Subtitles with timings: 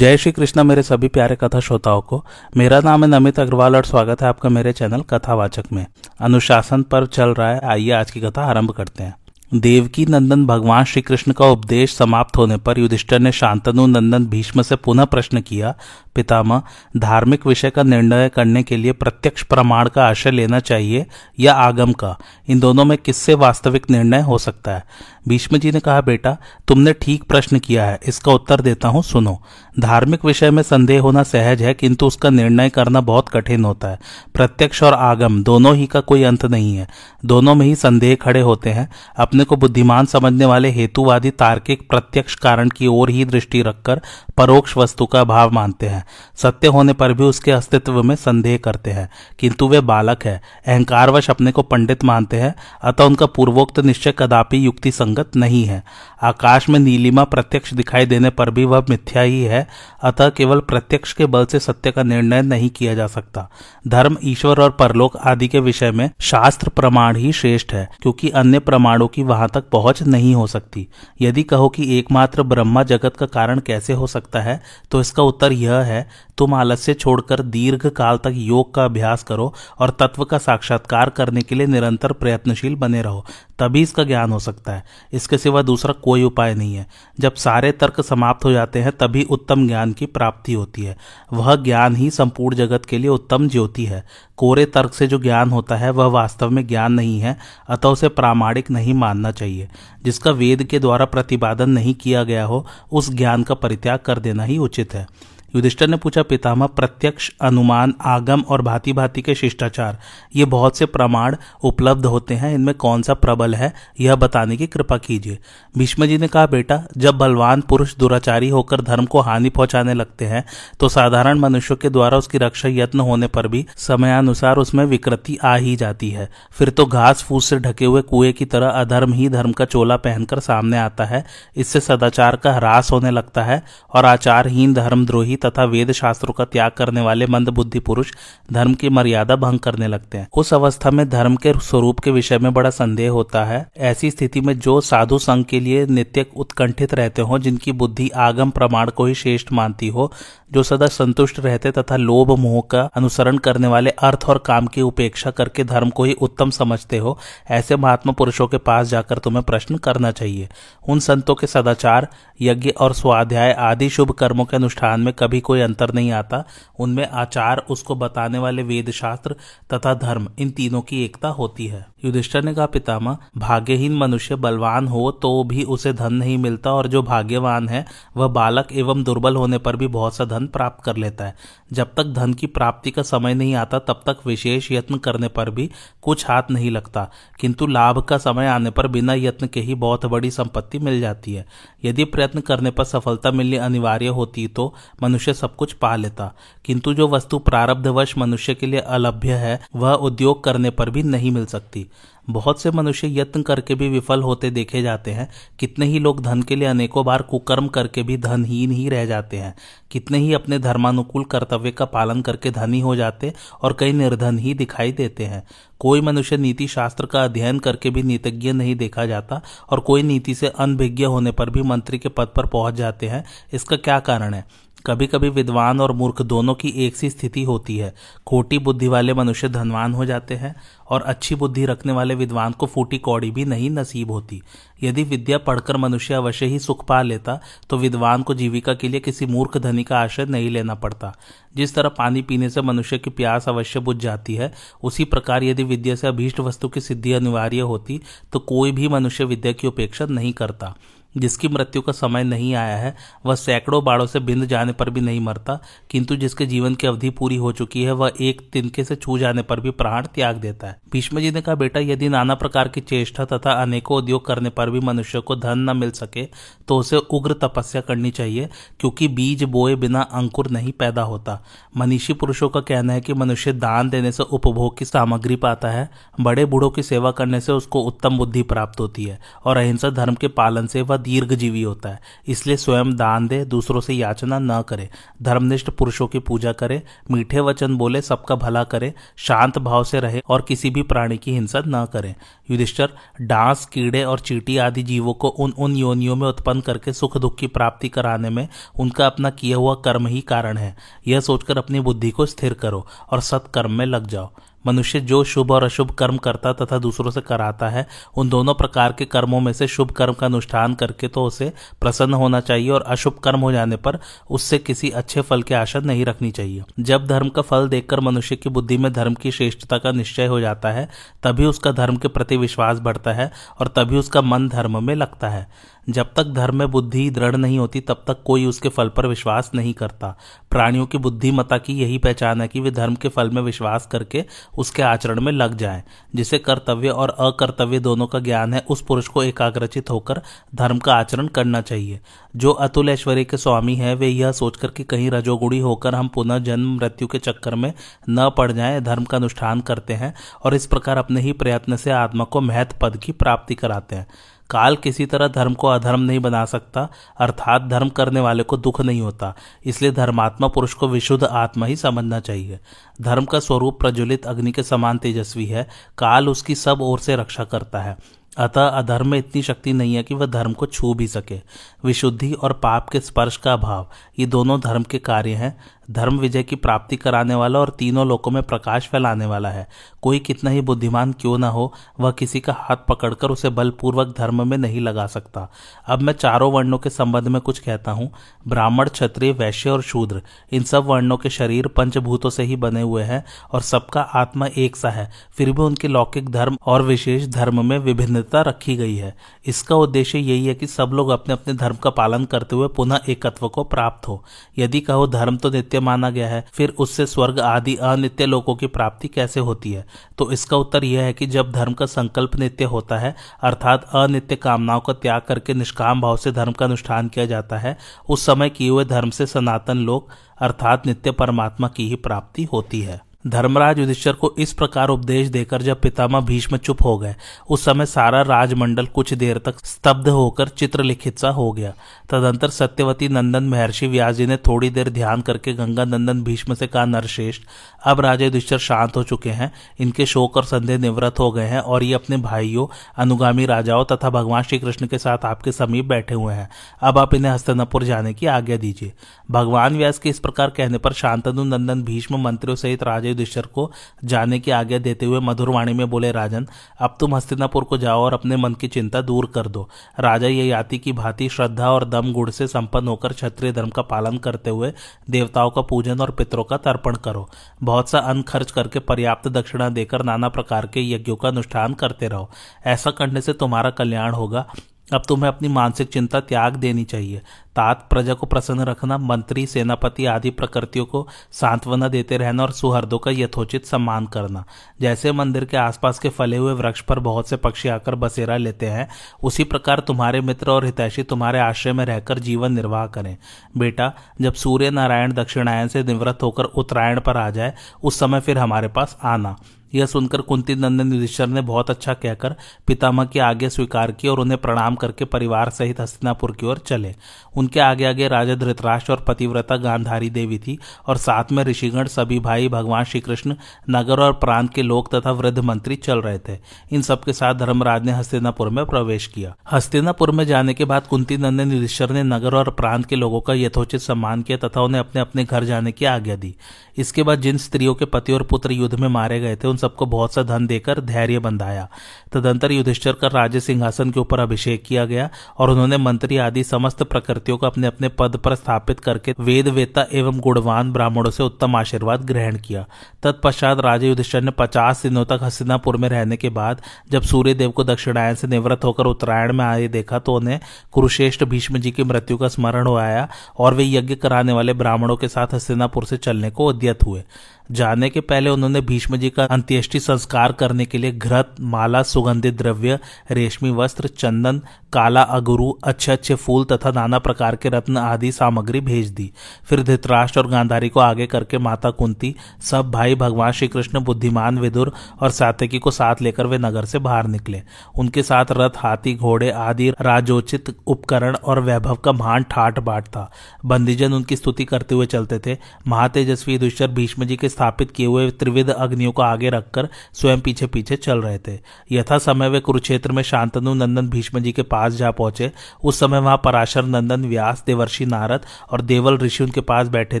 [0.00, 2.24] जय श्री कृष्णा, मेरे सभी प्यारे कथा श्रोताओं को।
[2.56, 5.86] मेरा नाम है नमित अग्रवाल और स्वागत है आपका मेरे चैनल कथावाचक में।
[6.20, 9.14] अनुशासन पर चल रहा है, आइए आज की कथा आरंभ करते हैं।
[9.54, 14.62] देवकी नंदन भगवान श्री कृष्ण का उपदेश समाप्त होने पर युधिष्ठर ने शांतनु नंदन भीष्म
[14.62, 15.74] से पुनः प्रश्न किया,
[16.14, 16.62] पितामह,
[16.96, 21.06] धार्मिक विषय का निर्णय करने के लिए प्रत्यक्ष प्रमाण का आशय लेना चाहिए
[21.40, 22.16] या आगम का?
[22.48, 24.84] इन दोनों में किससे वास्तविक निर्णय हो सकता है?
[25.28, 26.36] भीष्म जी ने कहा, बेटा,
[26.68, 29.42] तुमने ठीक प्रश्न किया है, इसका उत्तर देता हूँ, सुनो।
[29.78, 33.98] धार्मिक विषय में संदेह होना सहज है, किंतु उसका निर्णय करना बहुत कठिन होता है।
[34.34, 36.88] प्रत्यक्ष और आगम, दोनों ही का कोई अंत नहीं है।
[37.24, 42.34] दोनों में ही संदेह खड़े होते हैं। अपने को बुद्धिमान समझने वाले हेतुवादी तार्किक प्रत्यक्ष
[42.34, 44.00] कारण की ओर ही दृष्टि रखकर
[44.36, 48.90] परोक्ष वस्तु का भाव मानते हैं। सत्य होने पर भी उसके अस्तित्व में संदेह करते
[48.90, 54.14] हैं, किंतु वे बालक है। अहंकारवश अपने को पंडित मानते हैं, अतः उनका पूर्वोक्त निश्चय
[54.18, 55.82] कदापि युक्ति संगत नहीं है।
[56.20, 59.66] आकाश में नीलिमा प्रत्यक्ष दिखाई देने पर भी वह मिथ्या ही है,
[60.02, 63.48] अतः केवल प्रत्यक्ष के बल से सत्य का निर्णय नहीं किया जा सकता।
[63.84, 68.58] धर्म, ईश्वर और परलोक आदि के विषय में शास्त्र प्रमाण ही श्रेष्ठ है, क्योंकि अन्य
[68.60, 70.86] प्रमाणों की वहाँ तक पहुँच नहीं हो सकती।
[71.20, 75.52] यदि कहो कि एकमात्र ब्रह्मा जगत का कारण कैसे हो सकता है तो इसका उत्तर
[75.52, 76.08] यह है,
[76.38, 81.42] तुम आलस्य छोड़कर दीर्घ काल तक योग का अभ्यास करो और तत्व का साक्षात्कार करने
[81.42, 83.24] के लिए निरंतर प्रयत्नशील बने रहो,
[83.58, 86.86] तभी इसका ज्ञान हो सकता है। इसके सिवा दूसरा कोई उपाय नहीं है।
[87.20, 90.96] जब सारे तर्क समाप्त हो जाते हैं, तभी उत्तम ज्ञान की प्राप्ति होती है।
[91.32, 94.06] वह ज्ञान ही संपूर्ण जगत के लिए उत्तम ज्योति है।
[94.36, 97.38] कोरे तर्क से जो ज्ञान होता है, वह वास्तव में ज्ञान नहीं है,
[97.68, 99.68] अतः उसे प्रामाणिक नहीं मानना चाहिए।
[100.04, 104.44] जिसका वेद के द्वारा प्रतिपादन नहीं किया गया हो, उस ज्ञान का परित्याग कर देना
[104.44, 105.06] ही उचित है।
[105.54, 109.98] युधिष्ठर ने पूछा, पितामह, प्रत्यक्ष अनुमान, आगम और भांति भांति के शिष्टाचार,
[110.36, 114.66] ये बहुत से प्रमाण उपलब्ध होते हैं, इनमें कौन सा प्रबल है, यह बताने की
[114.66, 115.38] कृपा कीजिए।
[115.74, 120.24] भीष्म जी ने कहा, बेटा, जब बलवान पुरुष दुराचारी होकर धर्म को हानि पहुँचाने लगते
[120.24, 120.44] हैं
[120.80, 125.54] तो साधारण मनुष्यों के द्वारा उसकी रक्षा यत्न होने पर भी समयानुसार उसमें विकृति आ
[125.56, 129.28] ही जाती है। फिर तो घास फूस से ढके हुए कुएँ की तरह अधर्म ही
[129.28, 131.24] धर्म का चोला पहनकर सामने आता है।
[131.56, 133.62] इससे सदाचार का ह्रास होने लगता है
[133.94, 138.12] और आचारहीन धर्मद्रोही तथा वेद शास्त्रों का त्याग करने वाले मंद बुद्धि पुरुष
[138.52, 142.38] धर्म की मर्यादा भंग करने लगते हैं। उस अवस्था में धर्म के स्वरूप के विषय
[142.38, 146.94] में बड़ा संदेह होता है। ऐसी स्थिति में जो साधु संघ के लिए नित्य उत्कंठित
[146.94, 150.12] रहते हो, जिनकी बुद्धि आगम प्रमाण को ही श्रेष्ठ मानती हो,
[150.52, 154.82] जो सदा संतुष्ट रहते तथा लोभ मोह का अनुसरण करने वाले अर्थ और काम की
[154.82, 157.18] उपेक्षा करके धर्म को ही उत्तम समझते हो,
[157.50, 160.48] ऐसे महात्मा पुरुषों के पास जाकर तुम्हें प्रश्न करना चाहिए।
[160.88, 162.08] उन संतों के सदाचार
[162.40, 166.44] यज्ञ और स्वाध्याय आदि शुभ कर्मों के अनुष्ठान में कभी कोई अंतर नहीं आता।
[166.78, 169.36] उनमें आचार, उसको बताने वाले वेद शास्त्र
[169.74, 174.88] तथा धर्म, इन तीनों की एकता होती है। युधिष्ठर ने कहा, पितामह, भाग्यहीन मनुष्य बलवान
[174.88, 179.36] हो तो भी उसे धन नहीं मिलता और जो भाग्यवान है, वह बालक एवं दुर्बल
[179.36, 181.36] होने पर भी बहुत सा धन प्राप्त कर लेता है।
[181.72, 185.50] जब तक धन की प्राप्ति का समय नहीं आता, तब तक विशेष यत्न करने पर
[185.50, 185.70] भी
[186.02, 187.10] कुछ हाथ नहीं लगता।
[187.40, 191.34] किंतु लाभ का समय आने पर बिना यत्न के ही बहुत बड़ी संपत्ति मिल जाती
[191.34, 191.46] है।
[191.84, 196.32] यदि प्रयत्न करने पर सफलता मिलनी अनिवार्य होती तो मनुष्य सब कुछ पा लेता।
[196.64, 201.30] किंतु जो वस्तु प्रारब्धवश मनुष्य के लिए अलभ्य है, वह उद्योग करने पर भी नहीं
[201.30, 201.86] मिल सकती।
[202.32, 205.28] बहुत से मनुष्य यत्न करके भी विफल होते देखे जाते हैं।
[205.58, 209.36] कितने ही लोग धन के लिए अनेकों बार कुकर्म करके भी धनहीन ही रह जाते
[209.36, 209.54] हैं।
[209.90, 213.32] कितने ही अपने धर्मानुकूल कर्तव्य का पालन करके धनी हो जाते
[213.62, 215.42] और कई निर्धन ही दिखाई देते हैं।
[215.78, 220.34] कोई मनुष्य नीति शास्त्र का अध्ययन करके भी नीतिज्ञ नहीं देखा जाता और कोई नीति
[220.34, 224.34] से अनभिज्ञ होने पर भी मंत्री के पद पर पहुँच जाते हैं। इसका क्या कारण
[224.34, 224.44] है?
[224.86, 227.92] कभी कभी विद्वान और मूर्ख दोनों की एक सी स्थिति होती है।
[228.26, 230.54] खोटी बुद्धि वाले मनुष्य धनवान हो जाते हैं
[230.88, 234.40] और अच्छी बुद्धि रखने वाले विद्वान को फूटी कौड़ी भी नहीं नसीब होती।
[234.82, 237.38] यदि विद्या पढ़कर मनुष्य अवश्य ही सुख पा लेता
[237.70, 241.14] तो विद्वान को जीविका के लिए किसी मूर्ख धनी का आश्रय नहीं लेना पड़ता।
[241.56, 245.64] जिस तरह पानी पीने से मनुष्य की प्यास अवश्य बुझ जाती है, उसी प्रकार यदि
[245.64, 248.00] विद्या से अभीष्ट वस्तु की सिद्धि अनिवार्य होती
[248.32, 250.74] तो कोई भी मनुष्य विद्या की उपेक्षा नहीं करता।
[251.14, 252.94] जिसकी मृत्यु का समय नहीं आया है,
[253.26, 255.58] वह सैकड़ों बाड़ों से बिंद जाने पर भी नहीं मरता,
[255.90, 259.42] किंतु जिसके जीवन की अवधि पूरी हो चुकी है, वह एक तिनके से छू जाने
[259.42, 262.80] पर भी प्राण त्याग देता है। भीष्म जी ने कहा, बेटा, यदि नाना प्रकार की
[262.80, 266.28] चेष्टा तथा अनेकों उद्योग करने पर भी मनुष्य को धन न मिल सके
[266.68, 268.48] तो उसे उग्र तपस्या करनी चाहिए,
[268.80, 271.38] क्योंकि बीज बोए बिना अंकुर नहीं पैदा होता।
[271.76, 275.88] मनीषी पुरुषों का कहना है कि मनुष्य दान देने से उपभोग की सामग्री पाता है,
[276.20, 280.14] बड़े बूढ़ों की सेवा करने से उसको उत्तम बुद्धि प्राप्त होती है, और अहिंसा धर्म
[280.14, 284.62] के पालन से वह दीर्घजीवी होता है। इसलिए स्वयं दान दे, दूसरों से याचना न
[284.62, 284.88] करे।
[285.22, 290.22] धर्मनिष्ठ पुरुषों की पूजा करे, मीठे वचन बोले, सबका भला करे, शांत भाव से रहे
[290.28, 292.14] और किसी भी प्राणी की हिंसा न करे।
[292.50, 297.16] युधिष्ठर, डांस, कीड़े और चीटी आदि जीवों को उन उन योनियों में उत्पन्न करके सुख
[297.16, 298.48] दुख की प्राप्ति कराने में
[298.78, 300.76] उनका अपना किया हुआ कर्म ही कारण है।
[301.06, 304.30] यह सोचकर अपनी बुद्धि को स्थिर करो और सत्कर्म में लग जाओ।
[304.66, 307.86] मनुष्य जो शुभ और अशुभ कर्म करता तथा दूसरों से कराता है,
[308.16, 312.14] उन दोनों प्रकार के कर्मों में से शुभ कर्म का अनुष्ठान करके तो उसे प्रसन्न
[312.14, 313.98] होना चाहिए और अशुभ कर्म हो जाने पर
[314.30, 318.36] उससे किसी अच्छे फल की आशा नहीं रखनी चाहिए। जब धर्म का फल देखकर मनुष्य
[318.36, 320.88] की बुद्धि में धर्म की श्रेष्ठता का निश्चय हो जाता है,
[321.22, 323.30] तभी उसका धर्म के प्रति विश्वास बढ़ता है
[323.60, 325.48] और तभी उसका मन धर्म में लगता है।
[325.88, 329.50] जब तक धर्म में बुद्धि दृढ़ नहीं होती, तब तक कोई उसके फल पर विश्वास
[329.54, 330.16] नहीं करता।
[330.50, 334.24] प्राणियों की बुद्धिमता की यही पहचान है कि वे धर्म के फल में विश्वास करके
[334.58, 335.82] उसके आचरण में लग जाएँ,
[336.14, 340.22] जिसे कर्तव्य और अकर्तव्य दोनों का ज्ञान है। उस पुरुष को एकाग्रचित होकर
[340.54, 342.00] धर्म का आचरण करना चाहिए।
[342.36, 346.38] जो अतुल ऐश्वर्य के स्वामी है, वे यह सोचकर कि कहीं रजोगुड़ी होकर हम पुनः
[346.38, 347.72] जन्म मृत्यु के चक्कर में
[348.10, 351.90] न पड़ जाएँ, धर्म का अनुष्ठान करते हैं और इस प्रकार अपने ही प्रयत्न से
[351.90, 354.06] आत्मा को महत्व पद की प्राप्ति कराते हैं।
[354.50, 356.88] काल किसी तरह धर्म को अधर्म नहीं बना सकता,
[357.20, 361.76] अर्थात धर्म करने वाले को दुख नहीं होता। इसलिए धर्मात्मा पुरुष को विशुद्ध आत्मा ही
[361.76, 362.60] समझना चाहिए।
[363.00, 365.68] धर्म का स्वरूप प्रज्वलित अग्नि के समान तेजस्वी है,
[365.98, 370.02] काल उसकी सब ओर से रक्षा करता है। अतः अधर्म में इतनी शक्ति नहीं है
[370.02, 371.40] कि वह धर्म को छू भी सके।
[371.84, 375.58] विशुद्धि और पाप के स्पर्श का अभाव, ये दोनों धर्म के कार्य हैं।
[375.90, 379.68] धर्म विजय की प्राप्ति कराने वाला और तीनों लोकों में प्रकाश फैलाने वाला है।
[380.02, 384.48] कोई कितना ही बुद्धिमान क्यों ना हो, वह किसी का हाथ पकड़कर उसे बलपूर्वक धर्म
[384.48, 385.48] में नहीं लगा सकता।
[385.86, 388.10] अब मैं चारों वर्णों के संबंध में कुछ कहता हूँ।
[388.48, 390.22] ब्राह्मण, क्षत्रिय, वैश्य और शूद्र,
[390.52, 394.76] इन सब वर्णों के शरीर पंचभूतों से ही बने हुए हैं और सबका आत्मा एक
[394.76, 399.14] सा है। फिर भी उनके लौकिक धर्म और विशेष धर्म में विभिन्नता रखी गई है।
[399.46, 403.00] इसका उद्देश्य यही है कि सब लोग अपने अपने धर्म का पालन करते हुए पुनः
[403.08, 404.24] एकत्व को प्राप्त हो।
[404.58, 408.66] यदि कहो धर्म तो नित्य माना गया है, फिर उससे स्वर्ग आदि अनित्य लोकों की
[408.66, 409.86] प्राप्ति कैसे होती है?
[410.18, 414.36] तो इसका उत्तर यह है कि जब धर्म का संकल्प नित्य होता है, अर्थात अनित्य
[414.36, 417.76] कामनाओं का त्याग करके निष्काम भाव से धर्म का अनुष्ठान किया जाता है,
[418.08, 420.08] उस समय किए हुए धर्म से सनातन लोक
[420.40, 425.62] अर्थात नित्य परमात्मा की ही प्राप्ति होती है। धर्मराज युधिष्ठर को इस प्रकार उपदेश देकर
[425.62, 427.16] जब पितामह भीष्म चुप हो गए,
[427.50, 431.74] उस समय सारा राजमंडल कुछ देर तक स्तब्ध होकर चित्रलिखित सा हो गया।
[432.10, 436.66] तदंतर सत्यवती नंदन महर्षि व्यास जी ने थोड़ी देर ध्यान करके गंगा नंदन भीष्म से
[436.66, 437.42] कहा, नरश्रेष्ठ,
[437.84, 441.60] अब राजा युधिष्ठर शांत हो चुके हैं, इनके शोक और संदेह निवृत्त हो गए हैं
[441.60, 442.66] और ये अपने भाइयों,
[442.96, 446.48] अनुगामी राजाओं तथा भगवान श्री कृष्ण के साथ आपके समीप बैठे हुए हैं।
[446.80, 448.92] अब आप इन्हें हस्तनपुर जाने की आज्ञा दीजिए।
[449.30, 453.70] भगवान व्यास के इस प्रकार कहने पर शांतनु नंदन भीष्म मंत्रियों सहित राजा युधिष्ठर को
[454.04, 456.46] जाने की आज्ञा देते हुए मधुरवाणी में बोले, राजन,
[456.80, 459.68] अब तुम हस्तिनापुर को जाओ और अपने मन की चिंता दूर कर दो।
[460.00, 463.82] राजा ये याति की भांति श्रद्धा और दम गुड़ से संपन्न होकर क्षत्रिय धर्म का
[463.82, 464.72] पालन करते हुए
[465.10, 467.28] देवताओं का पूजन और पितरों का तर्पण करो।
[467.62, 472.08] बहुत सा अन्न खर्च करके पर्याप्त दक्षिणा देकर नाना प्रकार के यज्ञों का अनुष्ठान करते
[472.08, 472.30] रहो।
[472.66, 474.46] ऐसा करने से तुम्हारा कल्याण होगा।
[474.92, 477.22] अब तुम्हें अपनी मानसिक चिंता त्याग देनी चाहिए।
[477.56, 482.98] तात प्रजा को प्रसन्न रखना, मंत्री, सेनापति आदि प्रकृतियों को सांत्वना देते रहना और सुहर्दों
[482.98, 484.44] का यथोचित सम्मान करना।
[484.80, 488.66] जैसे मंदिर के आसपास के फले हुए वृक्ष पर बहुत से पक्षी आकर बसेरा लेते
[488.66, 488.88] हैं,
[489.22, 493.16] उसी प्रकार तुम्हारे मित्र और हितैषी तुम्हारे आश्रय में रहकर जीवन निर्वाह करें।
[493.58, 498.38] बेटा, जब सूर्य नारायण दक्षिणायन से निवृत्त होकर उत्तरायण पर आ जाए, उस समय फिर
[498.38, 499.36] हमारे पास आना।
[499.74, 502.34] यह सुनकर कुंती नंदन युधिष्ठर ने बहुत अच्छा कहकर
[502.66, 506.94] पितामह की आज्ञा स्वीकार की और उन्हें प्रणाम करके परिवार सहित हस्तिनापुर की ओर चले।
[507.36, 512.18] उनके आगे आगे राजा धृतराष्ट्र और पतिव्रता गांधारी देवी थी और साथ में ऋषिगण, सभी
[512.20, 513.34] भाई भगवान श्री कृष्ण
[513.70, 516.38] नगर और प्रांत के लोग तथा वृद्ध मंत्री चल रहे थे।
[516.72, 521.16] इन सबके साथ धर्मराज ने हस्तिनापुर में प्रवेश किया। हस्तिनापुर में जाने के बाद कुंती
[521.16, 525.00] नंदन युधिष्ठर ने नगर और प्रांत के लोगों का यथोचित सम्मान किया तथा उन्हें अपने
[525.00, 526.34] अपने घर जाने की आज्ञा दी।
[526.78, 529.86] इसके बाद जिन स्त्रियों के पति और पुत्र युद्ध में मारे गए थे, उन सबको
[529.86, 531.68] बहुत सा धन देकर धैर्य बंधाया।
[532.12, 536.82] तदंतर युधिष्ठर का राज्य सिंहासन के ऊपर अभिषेक किया गया और उन्होंने मंत्री आदि समस्त
[536.82, 541.56] प्रकृतियों को अपने अपने पद पर स्थापित करके वेद वेता एवं गुणवान ब्राह्मणों से उत्तम
[541.56, 542.64] आशीर्वाद ग्रहण किया।
[543.02, 547.50] तत्पश्चात राजा युधिष्ठर ने पचास दिनों तक हसीनापुर में रहने के बाद जब सूर्य देव
[547.50, 550.38] को दक्षिणायन से निवृत्त होकर उत्तरायण में आए देखा तो उन्हें
[550.72, 554.96] कुरुश्रेष्ठ भीष्म जी की मृत्यु का स्मरण हो आया और वे यज्ञ कराने वाले ब्राह्मणों
[554.96, 557.02] के साथ हस्तिनापुर से चलने को उद्यत हुए।
[557.50, 562.34] जाने के पहले उन्होंने भीष्म जी का अंत्येष्टि संस्कार करने के लिए घृत, माला, सुगंधित
[562.34, 562.78] द्रव्य,
[563.10, 564.40] रेशमी वस्त्र, चंदन
[564.72, 569.12] काला अगुरु, अच्छे अच्छे फूल तथा नाना प्रकार के रत्न आदि सामग्री भेज दी।
[569.44, 574.38] फिर धृतराष्ट्र और गांधारी को आगे करके माता कुंती, सब भाई भगवान श्री कृष्ण बुद्धिमान,
[574.38, 577.42] विदुर और सात्यकी को साथ लेकर वे नगर से बाहर निकले।
[577.78, 583.10] उनके साथ रथ, हाथी, घोड़े आदि राजोचित उपकरण और वैभव का महान ठाट बाट था।
[583.44, 588.10] बंदीजन उनकी स्तुति करते हुए चलते थे। महातेजस्वी युधिष्ठर भीष्म जी के स्थापित किए हुए
[588.10, 591.38] त्रिविध अग्नियों को आगे रखकर स्वयं पीछे पीछे चल रहे थे।
[591.72, 595.30] यथा समय वे कुरुक्षेत्र में शांतनु नंदन भीष्म जी के पास जा पहुँचे।
[595.64, 600.00] उस समय वहाँ पराशर नंदन, व्यास, देवर्षि नारद और देवल ऋषि उनके पास बैठे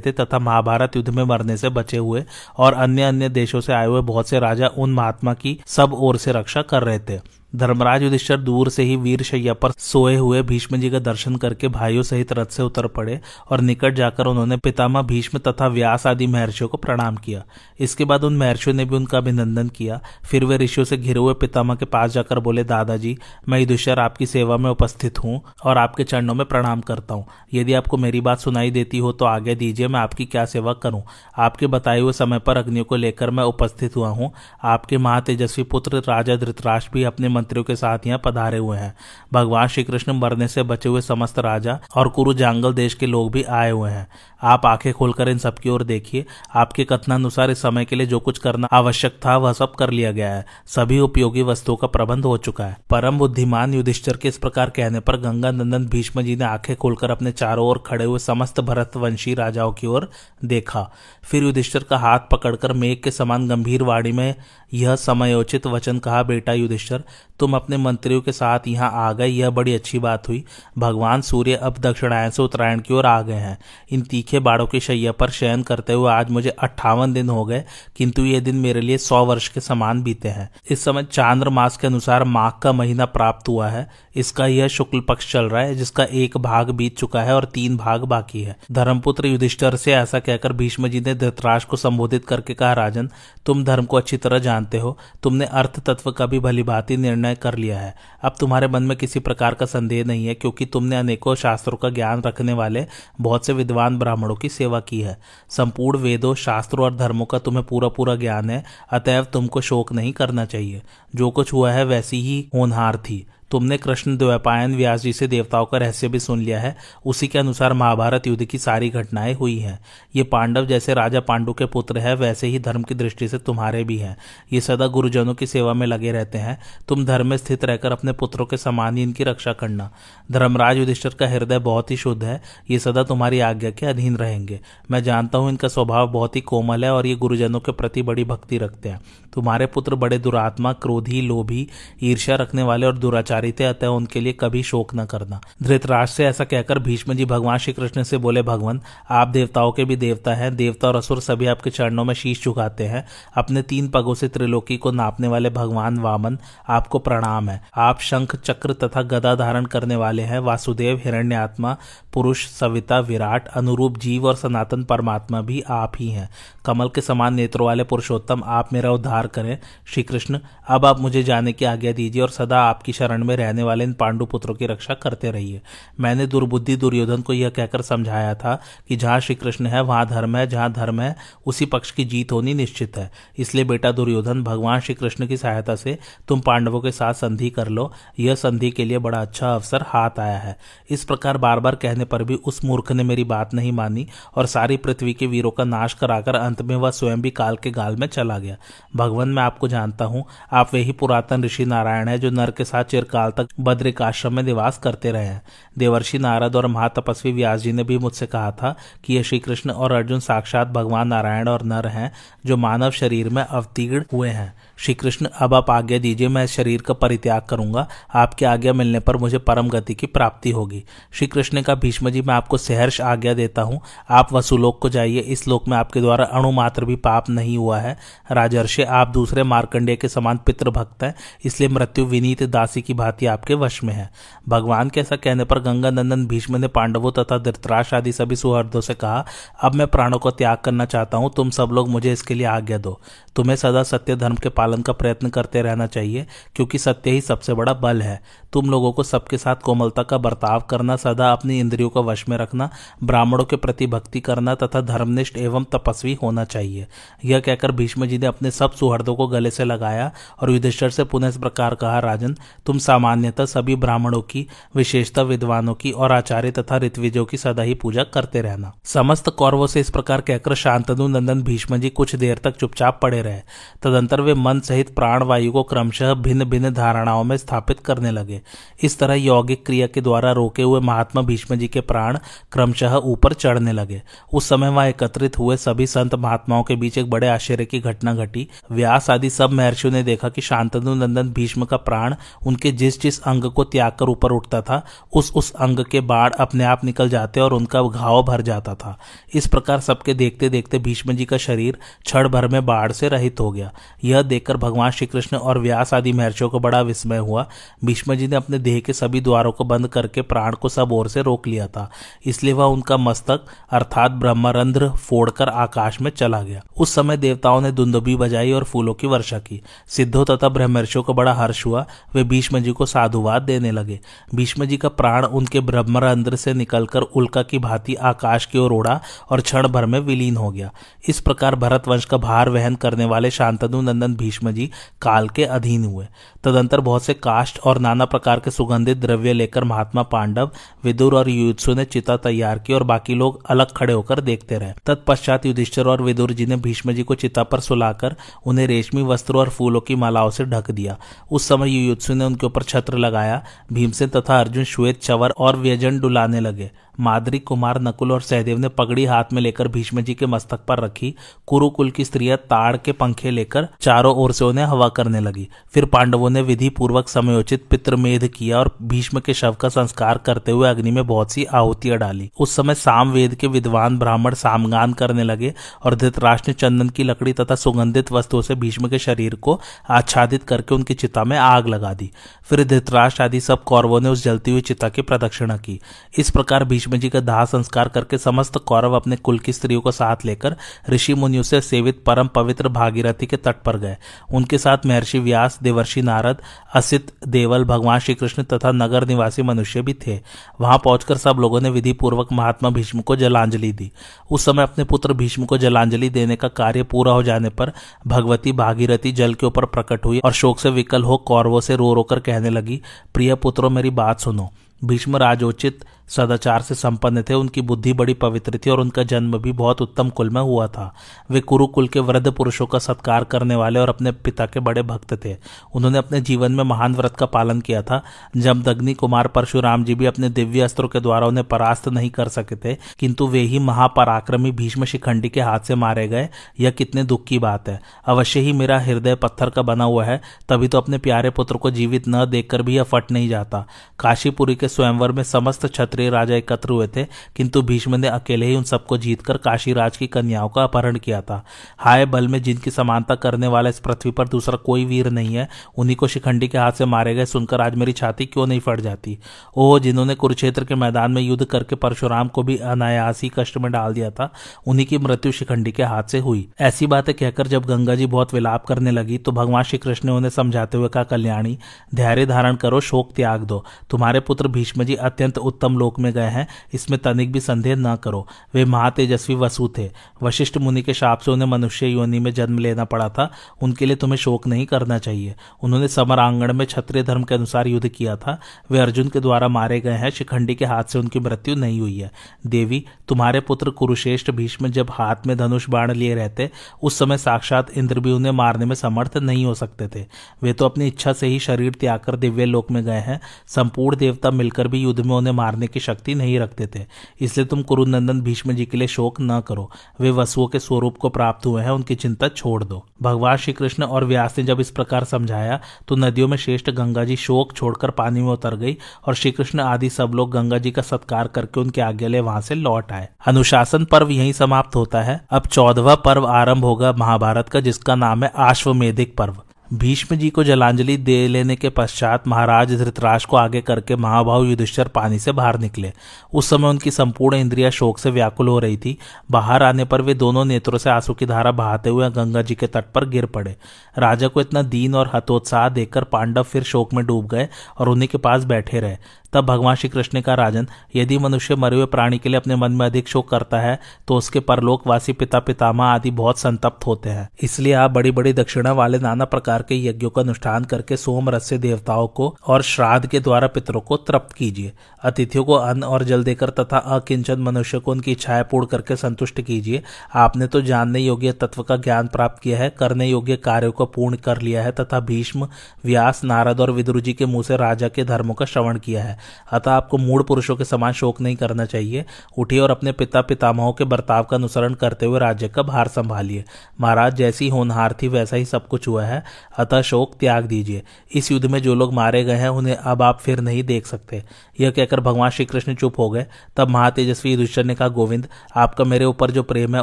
[0.00, 2.24] थे तथा महाभारत युद्ध में मरने से बचे हुए
[2.58, 6.16] और अन्य अन्य देशों से आए हुए बहुत से राजा उन महात्मा की सब ओर
[6.16, 10.42] से रक्षा कर रहे थे। धर्मराज युधिष्ठर दूर से ही वीर शैया पर सोए हुए
[10.42, 13.18] भीष्म जी का दर्शन करके भाइयों सहित रथ से उतर पड़े
[13.50, 17.42] और निकट जाकर उन्होंने पितामह भीष्म तथा व्यास आदि महर्षियों को प्रणाम किया।
[17.80, 21.34] इसके बाद उन महर्षियों ने भी उनका अभिनंदन किया। फिर वे ऋषियों से घिरे हुए
[21.34, 23.16] पितामह के पास जाकर बोले, दादाजी,
[23.48, 27.72] मैं युधिष्ठर आपकी सेवा में उपस्थित हूँ और आपके चरणों में प्रणाम करता हूँ। यदि
[27.72, 31.02] आपको मेरी बात सुनाई देती हो तो आगे दीजिए, मैं आपकी क्या सेवा करूँ?
[31.38, 34.32] आपके बताए हुए समय पर अग्नियों को लेकर मैं उपस्थित हुआ हूँ।
[34.64, 38.94] आपके महातेजस्वी पुत्र राजा धृतराष्ट्र भी अपने मंत्रियों के साथ यहाँ पधारे हुए हैं।
[39.32, 43.30] भगवान श्री कृष्ण मरने से बचे हुए समस्त राजा और कुरु जांगल देश के लोग
[43.30, 44.08] भी आए हुए हैं।
[44.42, 48.38] आप आँखें खोलकर इन सबकी ओर देखिए। आपके कथनानुसार इस समय के लिए जो कुछ
[48.38, 52.36] करना आवश्यक था, वह सब कर लिया गया है। सभी उपयोगी वस्तुओं का प्रबंध हो
[52.36, 56.44] चुका है। परम बुद्धिमान युधिष्ठर के इस प्रकार कहने पर गंगा नंदन भीष्म जी ने
[56.44, 60.10] आँखें खोलकर अपने चारों ओर खड़े हुए समस्त भरतवंशी राजाओं की ओर
[60.44, 60.90] देखा।
[61.22, 64.34] फिर युधिष्ठर का हाथ पकड़कर मेघ के समान गंभीर वाणी में
[64.74, 67.02] यह समयोचित वचन कहा, बेटा युधिष्ठर
[67.40, 70.44] तुम अपने मंत्रियों के साथ यहाँ आ गए, यह बड़ी अच्छी बात हुई।
[70.78, 73.58] भगवान सूर्य अब दक्षिणायन से उत्तरायण की ओर आ गए हैं।
[73.90, 77.64] इन तीखे बाड़ों की शैया पर शयन करते हुए आज मुझे अट्ठावन दिन हो गए,
[77.96, 81.76] किंतु ये दिन मेरे लिए सौ वर्ष के समान बीते हैं। इस समय चांद्र मास
[81.76, 85.74] के अनुसार माघ का महीना प्राप्त हुआ है। इसका यह शुक्ल पक्ष चल रहा है,
[85.74, 90.18] जिसका एक भाग बीत चुका है और तीन भाग बाकी है। धर्मपुत्र युधिष्ठर से ऐसा
[90.18, 93.08] कहकर भीष्म जी ने धृतराज को संबोधित करके कहा, राजन,
[93.46, 97.29] तुम धर्म को अच्छी तरह जानते हो। तुमने अर्थ तत्व का भी भली भांति निर्णय
[97.36, 100.96] कर लिया है। अब तुम्हारे मन में किसी प्रकार का संदेह नहीं है, क्योंकि तुमने
[100.96, 102.86] अनेकों शास्त्रों का ज्ञान रखने वाले
[103.20, 107.64] बहुत से विद्वान ब्राह्मणों की सेवा की है। संपूर्ण वेदों, शास्त्रों और धर्मों का तुम्हें
[107.64, 110.82] पूरा पूरा ज्ञान है, अतएव तुमको शोक नहीं करना चाहिए।
[111.14, 115.66] जो कुछ हुआ है, वैसी ही होनहार थी। तुमने कृष्ण द्वैपायन व्यास जी से देवताओं
[115.66, 116.76] का रहस्य भी सुन लिया है।
[117.06, 119.80] उसी के अनुसार महाभारत युद्ध की सारी घटनाएँ हुई हैं।
[120.16, 123.84] ये पांडव जैसे राजा पांडु के पुत्र है, वैसे ही धर्म की दृष्टि से तुम्हारे
[123.84, 124.16] भी हैं।
[124.52, 128.12] ये सदा गुरुजनों की सेवा में लगे रहते हैं। तुम धर्म में स्थित रहकर अपने
[128.12, 129.90] पुत्रों के समान ही इनकी रक्षा करना।
[130.32, 134.60] धर्मराज युधिष्ठर का हृदय बहुत ही शुद्ध है। ये सदा तुम्हारी आज्ञा के अधीन रहेंगे।
[134.90, 138.24] मैं जानता हूँ इनका स्वभाव बहुत ही कोमल है और ये गुरुजनों के प्रति बड़ी
[138.24, 139.00] भक्ति रखते हैं।
[139.32, 141.68] तुम्हारे पुत्र बड़े दुरात्मा, क्रोधी, लोभी,
[142.02, 146.26] ईर्ष्या रखने वाले और दुराचारी थे अतः उनके लिए कभी शोक न करना। धृतराज से
[146.26, 148.80] ऐसा कहकर भीष्म जी भगवान श्री कृष्ण से बोले, भगवान,
[149.10, 152.84] आप देवताओं के भी देवता हैं। देवता और असुर सभी आपके चरणों में शीश झुकाते
[152.84, 153.06] हैं।
[153.36, 158.36] अपने तीन पगों से त्रिलोकी को नापने वाले भगवान वामन आपको प्रणाम है। आप शंख,
[158.36, 161.76] चक्र तथा गदा धारण करने वाले हैं। वासुदेव हिरण्य आत्मा
[162.12, 166.30] पुरुष, सविता, विराट, अनुरूप जीव और सनातन परमात्मा भी आप ही हैं।
[166.64, 171.22] कमल के समान नेत्रों वाले पुरुषोत्तम, आप मेरा उद्धार करें। श्री कृष्ण अब आप मुझे
[171.22, 174.66] जाने की आज्ञा दीजिए और सदा आपकी शरण में रहने वाले इन पांडु पुत्रों की
[174.66, 175.60] रक्षा करते रहिए।
[176.00, 178.58] मैंने दुर्बुद्धि दुर्योधन को यह कहकर समझाया था
[178.88, 181.14] कि जहाँ श्री कृष्ण है, वहाँ धर्म है, जहाँ धर्म है,
[181.46, 185.76] उसी पक्ष की जीत होनी निश्चित है। इसलिए बेटा दुर्योधन, भगवान श्री कृष्ण की सहायता
[185.76, 189.84] से तुम पांडवों के साथ संधि कर लो। यह संधि के लिए बड़ा अच्छा अवसर
[189.86, 190.56] हाथ आया है।
[190.90, 194.06] इस प्रकार बार बार कहने पर भी उस मूर्ख ने मेरी बात नहीं मानी
[194.36, 197.70] और सारी पृथ्वी के वीरों का नाश कराकर अंत में वह स्वयं भी काल के
[197.70, 198.56] गाल में चला गया।
[198.96, 202.84] भगवान, मैं आपको जानता हूँ, आप वही पुरातन ऋषि नारायण है जो नर के साथ
[202.84, 205.30] चिरकाल तक बद्रिक आश्रम में निवास करते रहे
[205.78, 209.70] देवर्षि नारद और महातपस्वी व्यास जी ने भी मुझसे कहा था कि ये श्री कृष्ण
[209.70, 212.12] और अर्जुन साक्षात भगवान नारायण और नर हैं,
[212.46, 216.52] जो मानव शरीर में अवतीर्ण हुए हैं। श्री कृष्ण अब आप आज्ञा दीजिए, मैं इस
[216.52, 221.26] शरीर का परित्याग करूँगा। आपकी आज्ञा मिलने पर मुझे परम गति की प्राप्ति होगी। श्री
[221.26, 225.48] कृष्ण कहा, भीष्म जी, मैं आपको सहर्ष आज्ञा देता हूँ। आप वसुलोक को जाइए। इस
[225.48, 227.98] लोक में आपके द्वारा अणुमात्र भी पाप नहीं हुआ है।
[228.32, 233.26] राजर्षि, आप दूसरे मार्कंडेय के समान पितृ भक्त हैं, इसलिए मृत्यु विनीत दासी की भांति
[233.26, 234.08] आपके वश में है।
[234.48, 238.80] भगवान के ऐसा कहने पर गंगा नंदन भीष्म ने पांडवों तथा धृतराश आदि सभी सुहृदों
[238.80, 239.24] से कहा,
[239.62, 242.78] अब मैं प्राणों को त्याग करना चाहता हूँ, तुम सब लोग मुझे इसके लिए आज्ञा
[242.78, 243.00] दो।
[243.36, 246.26] तुम्हें सदा सत्य धर्म के पालन का प्रयत्न करते रहना चाहिए,
[246.56, 248.20] क्योंकि सत्य ही सबसे बड़ा बल है।
[248.52, 252.36] तुम लोगों को सबके साथ कोमलता का बर्ताव करना, सदा अपनी इंद्रियों को वश में
[252.36, 252.68] रखना,
[253.04, 256.86] ब्राह्मणों के प्रति भक्ति करना तथा धर्मनिष्ठ एवं तपस्वी होना चाहिए।
[257.24, 261.04] यह कहकर भीष्म जी ने अपने सब सुहृदों को गले से लगाया और युधिष्ठर से
[261.04, 266.50] पुनः इस प्रकार कहा, राजन, तुम सामान्यतः सभी ब्राह्मणों की, विशेषता विद्वानों की और आचार्य
[266.50, 271.08] तथा ऋतविजों की सदा ही पूजा करते रहना। समस्त कौरवों से इस प्रकार कहकर शांतनु
[271.08, 273.40] नंदन भीष्म जी कुछ देर तक चुपचाप पड़े रहे।
[273.82, 278.40] तदंतर वे मन सहित प्राण वायु को क्रमशः भिन्न भिन्न धारणाओं में स्थापित करने लगे।
[278.82, 282.18] इस तरह यौगिक क्रिया के द्वारा रोके हुए महात्मा भीष्म जी के प्राण
[282.52, 287.10] क्रमशः ऊपर चढ़ने लगे। उस समय वहाँ एकत्रित हुए सभी संत महात्माओं के बीच एक
[287.10, 291.64] बड़े आश्चर्य की घटना घटी। व्यास आदि सब महर्षियों ने देखा कि शांतनु नंदन भीष्म
[291.64, 292.14] का प्राण
[292.46, 294.82] उनके जिस जिस अंग को त्याग कर ऊपर उठता था,
[295.12, 298.96] उस उस अंग के बाढ़ अपने आप निकल जाते और उनका घाव भर जाता था।
[299.34, 303.40] इस प्रकार सबके देखते देखते भीष्म जी का शरीर क्षण भर में बाढ़ से रहित
[303.40, 303.70] हो गया।
[304.04, 307.46] यह देखकर भगवान श्री कृष्ण और व्यास आदि महर्षियों को बड़ा विस्मय हुआ।
[307.84, 311.08] भीष्म जी ने अपने देह के सभी द्वारों को बंद करके प्राण को सब ओर
[311.08, 311.90] से रोक लिया था।
[312.26, 317.72] इसलिए वह उनका मस्तक, अर्थात ब्रह्मरंध्र, फोड़कर आकाश में चला गया। उस समय देवताओं ने
[317.72, 322.24] दुंदुबी बजाई और फूलों की वर्षा की। सिद्धों तथा ब्रह्मर्षियों को बड़ा हर्ष हुआ। वे
[322.24, 324.00] भीष्म जी को साधुवाद देने लगे।
[324.34, 329.00] भीष्म जी का प्राण उनके ब्रह्मरंध्र से निकलकर उल्का की भांति आकाश की ओर उड़ा
[329.30, 330.70] और क्षण भर में विलीन हो गया।
[331.08, 334.70] इस प्रकार भरत वंश का भार वहन करने वाले शांतनु नंदन भीष्म जी
[335.02, 336.06] काल के अधीन हुए।
[336.44, 340.50] तदंतर बहुत से काष्ट और नाना प्रकार के सुगंधित द्रव्य लेकर महात्मा पांडव,
[340.84, 344.72] विदुर और युत्सु ने चिता तैयार की और बाकी लोग अलग खड़े होकर देखते रहे।
[344.86, 349.40] तत्पश्चात युधिष्ठर और विदुर जी ने भीष्म जी को चिता पर सुलाकर उन्हें रेशमी वस्त्रों
[349.40, 350.96] और फूलों की मालाओं से ढक दिया।
[351.30, 356.00] उस समय युत्सु ने उनके ऊपर छत्र लगाया। भीमसेन तथा अर्जुन श्वेत चवर और व्यजन
[356.00, 360.26] डुलाने लगे। मादरी कुमार नकुल और सहदेव ने पगड़ी हाथ में लेकर भीष्म जी के
[360.26, 361.14] मस्तक पर रखी।
[361.46, 365.84] कुरुकुल की स्त्रियाँ ताड़ के पंखे लेकर चारों ओर से उन्हें हवा करने लगी। फिर
[365.84, 370.68] पांडवों ने विधि पूर्वक समयोचित पितृमेध किया और भीष्म के शव का संस्कार करते हुए
[370.68, 375.22] अग्नि में बहुत सी आहुतियाँ डाली। उस समय साम वेद के विद्वान ब्राह्मण सामगान करने
[375.22, 379.60] लगे और धृतराष्ट्र ने चंदन की लकड़ी तथा सुगंधित वस्तुओं से भीष्म के शरीर को
[379.90, 382.10] आच्छादित करके उनकी चिता में आग लगा दी।
[382.42, 385.80] फिर धृतराष्ट्र आदि सब कौरवों ने उस जलती हुई चिता की प्रदक्षिणा की।
[386.18, 389.90] इस प्रकार भीष्म जी का दाह संस्कार करके समस्त कौरव अपने कुल की स्त्रियों को
[389.90, 390.56] साथ लेकर
[390.90, 393.96] ऋषि मुनियों से सेवित परम पवित्र भागीरथी के तट पर गए।
[394.32, 396.36] उनके साथ महर्षि व्यास, देवर्षि नारद,
[396.74, 400.20] असित, देवल, भगवान श्री कृष्ण तथा नगर निवासी मनुष्य भी थे।
[400.60, 403.92] वहाँ पहुंचकर सब लोगों ने विधि पूर्वक महात्मा भीष्म को जलांजलि दी।
[404.30, 407.72] उस समय अपने पुत्र भीष्म को जलांजलि देने का कार्य पूरा हो जाने पर
[408.06, 411.94] भगवती भागीरथी जल के ऊपर प्रकट हुई और शोक से विकल हो कौरवों से रो
[411.94, 412.82] रोकर कहने लगी,
[413.14, 414.50] प्रिय पुत्रों, मेरी बात सुनो।
[414.84, 419.52] भीष्म राजोचित सदाचार से संपन्न थे, उनकी बुद्धि बड़ी पवित्र थी और उनका जन्म भी
[419.52, 420.94] बहुत उत्तम कुल में हुआ था।
[421.30, 425.14] वे कुरुकुल के वृद्ध पुरुषों का सत्कार करने वाले और अपने पिता के बड़े भक्त
[425.24, 425.36] थे।
[425.74, 428.02] उन्होंने अपने जीवन में महान व्रत का पालन किया था।
[428.36, 432.28] जब दग्नि कुमार परशुराम जी भी अपने दिव्य अस्त्रों के द्वारा उन्हें परास्त नहीं कर
[432.28, 436.28] सके थे, किंतु वे ही महापराक्रमी भीष्म शिखंडी के हाथ से मारे गए।
[436.60, 440.20] यह कितने दुख की बात है। अवश्य ही मेरा हृदय पत्थर का बना हुआ है,
[440.48, 443.64] तभी तो अपने प्यारे पुत्र को जीवित न देखकर भी यह फट नहीं जाता।
[443.98, 447.04] काशीपुरी के स्वयंवर में समस्त छत्र क्षत्रिय राजा एकत्र हुए थे,
[447.36, 451.42] किंतु भीष्म ने अकेले ही उन सबको जीतकर काशीराज की कन्याओं का अपहरण किया था।
[451.78, 455.48] हाय बल में जिनकी समानता करने वाला इस पृथ्वी पर दूसरा कोई वीर नहीं है,
[455.76, 458.80] उन्हीं को शिखंडी के हाथ से मारे गए सुनकर आज मेरी छाती क्यों नहीं फट
[458.80, 459.18] जाती?
[459.56, 463.94] ओह, जिन्होंने कुरुक्षेत्र के मैदान में युद्ध करके परशुराम को भी अनायास कष्ट में डाल
[463.94, 464.30] दिया था,
[464.66, 468.34] उन्हीं की मृत्यु शिखंडी के हाथ से हुई। ऐसी बातें कहकर जब गंगा जी बहुत
[468.34, 471.58] विलाप करने लगी तो भगवान श्री कृष्ण ने उन्हें समझाते हुए कहा, कल्याणी,
[471.94, 476.30] धैर्य धारण करो, शोक त्याग दो। तुम्हारे पुत्र भीष्म जी अत्यंत उत्तम लोक में गए
[476.30, 479.90] हैं, इसमें तनिक भी संदेह न करो। वे महातेजस्वी वसु थे।
[480.22, 483.30] वशिष्ठ मुनि के शाप से उन्हें मनुष्य योनि में जन्म लेना पड़ा था।
[483.62, 487.66] उनके लिए तुम्हें शोक नहीं करना चाहिए। उन्होंने समर आंगण में क्षत्रिय धर्म के अनुसार
[487.66, 488.38] युद्ध किया था।
[488.70, 491.98] वे अर्जुन के द्वारा मारे गए हैं, शिखंडी के हाथ से उनकी मृत्यु नहीं हुई
[491.98, 492.10] है।
[492.46, 496.50] देवी, तुम्हारे पुत्र कुरुश्रेष्ठ भीष्म जब हाथ में धनुष बाण लिए रहते,
[496.82, 500.06] उस समय साक्षात इंद्र भी उन्हें मारने में समर्थ नहीं हो सकते थे।
[500.42, 503.96] वे तो अपनी इच्छा से ही शरीर त्याग कर दिव्य लोक में गए हैं। संपूर्ण
[503.96, 506.84] देवता मिलकर भी युद्ध में उन्हें मारने की शक्ति नहीं रखते थे।
[507.20, 511.08] इसलिए तुम कुरुनंदन भीष्म जी के लिए शोक न करो। वे वसुओं के स्वरूप को
[511.08, 514.70] प्राप्त हुए हैं, उनकी चिंता छोड़ दो। भगवान श्री कृष्ण और व्यास ने जब इस
[514.70, 519.14] प्रकार समझाया तो नदियों में श्रेष्ठ गंगा जी शोक छोड़कर पानी में उतर गई और
[519.14, 522.54] श्री कृष्ण आदि सब लोग गंगा जी का सत्कार करके उनके आज्ञा ले वहाँ से
[522.54, 527.60] लौट आए। अनुशासन पर्व यही समाप्त होता है। अब चौदवा पर्व आरंभ होगा महाभारत का,
[527.60, 529.36] जिसका नाम है आश्वमेधिक पर्व।
[529.74, 534.88] भीष्म जी को जलांजलि दे लेने के पश्चात महाराज धृतराज को आगे करके महाभाव युधिष्ठर
[534.88, 535.92] पानी से बाहर निकले।
[536.34, 538.98] उस समय उनकी संपूर्ण इंद्रिया शोक से व्याकुल हो रही थी।
[539.30, 542.66] बाहर आने पर वे दोनों नेत्रों से आँसू की धारा बहाते हुए गंगा जी के
[542.66, 543.56] तट पर गिर पड़े।
[543.98, 548.08] राजा को इतना दीन और हतोत्साह देखकर पांडव फिर शोक में डूब गए और उन्हीं
[548.08, 548.96] के पास बैठे रहे।
[549.32, 550.66] तब भगवान श्री कृष्ण का राजन
[550.96, 554.14] यदि मनुष्य मरे हुए प्राणी के लिए अपने मन में अधिक शोक करता है तो
[554.14, 558.98] उसके परलोकवासी पिता पितामह आदि बहुत संतप्त होते हैं। इसलिए आप बड़ी बड़ी दक्षिणा वाले
[558.98, 563.20] नाना प्रकार के यज्ञों का अनुष्ठान करके सोम रस से देवताओं को और श्राद्ध के
[563.20, 567.90] द्वारा पितरों को तृप्त कीजिए। अतिथियों को अन्न और जल देकर तथा अकिंचन मनुष्य को
[567.90, 569.82] उनकी इच्छाएँ पूर्ण करके संतुष्ट कीजिए।
[570.14, 574.16] आपने तो जानने योग्य तत्व का ज्ञान प्राप्त किया है, करने योग्य कार्यों को पूर्ण
[574.16, 575.48] कर लिया है तथा भीष्म,
[575.84, 579.18] व्यास, नारद और विदुर जी के मुँह से राजा के धर्मों का श्रवण किया है।
[579.52, 582.04] अतः आपको मूड पुरुषों के समान शोक नहीं करना चाहिए।
[582.38, 586.44] उठिए और अपने पिता पितामहों के बर्ताव का अनुसरण करते हुए राज्य का भार संभालिए।
[586.80, 589.22] महाराज, जैसी होनहार थी, वैसा ही सब कुछ हुआ है।
[589.58, 590.82] अतः शोक त्याग दीजिए।
[591.14, 594.22] इस युद्ध में जो लोग मारे गए हैं, उन्हें अब आप फिर नहीं देख सकते।
[594.60, 598.84] यह कहकर भगवान श्री कृष्ण चुप हो गए। तब महातेजस्वी युधिष्ठर ने कहा, गोविंद, आपका
[598.84, 599.82] मेरे ऊपर जो प्रेम है,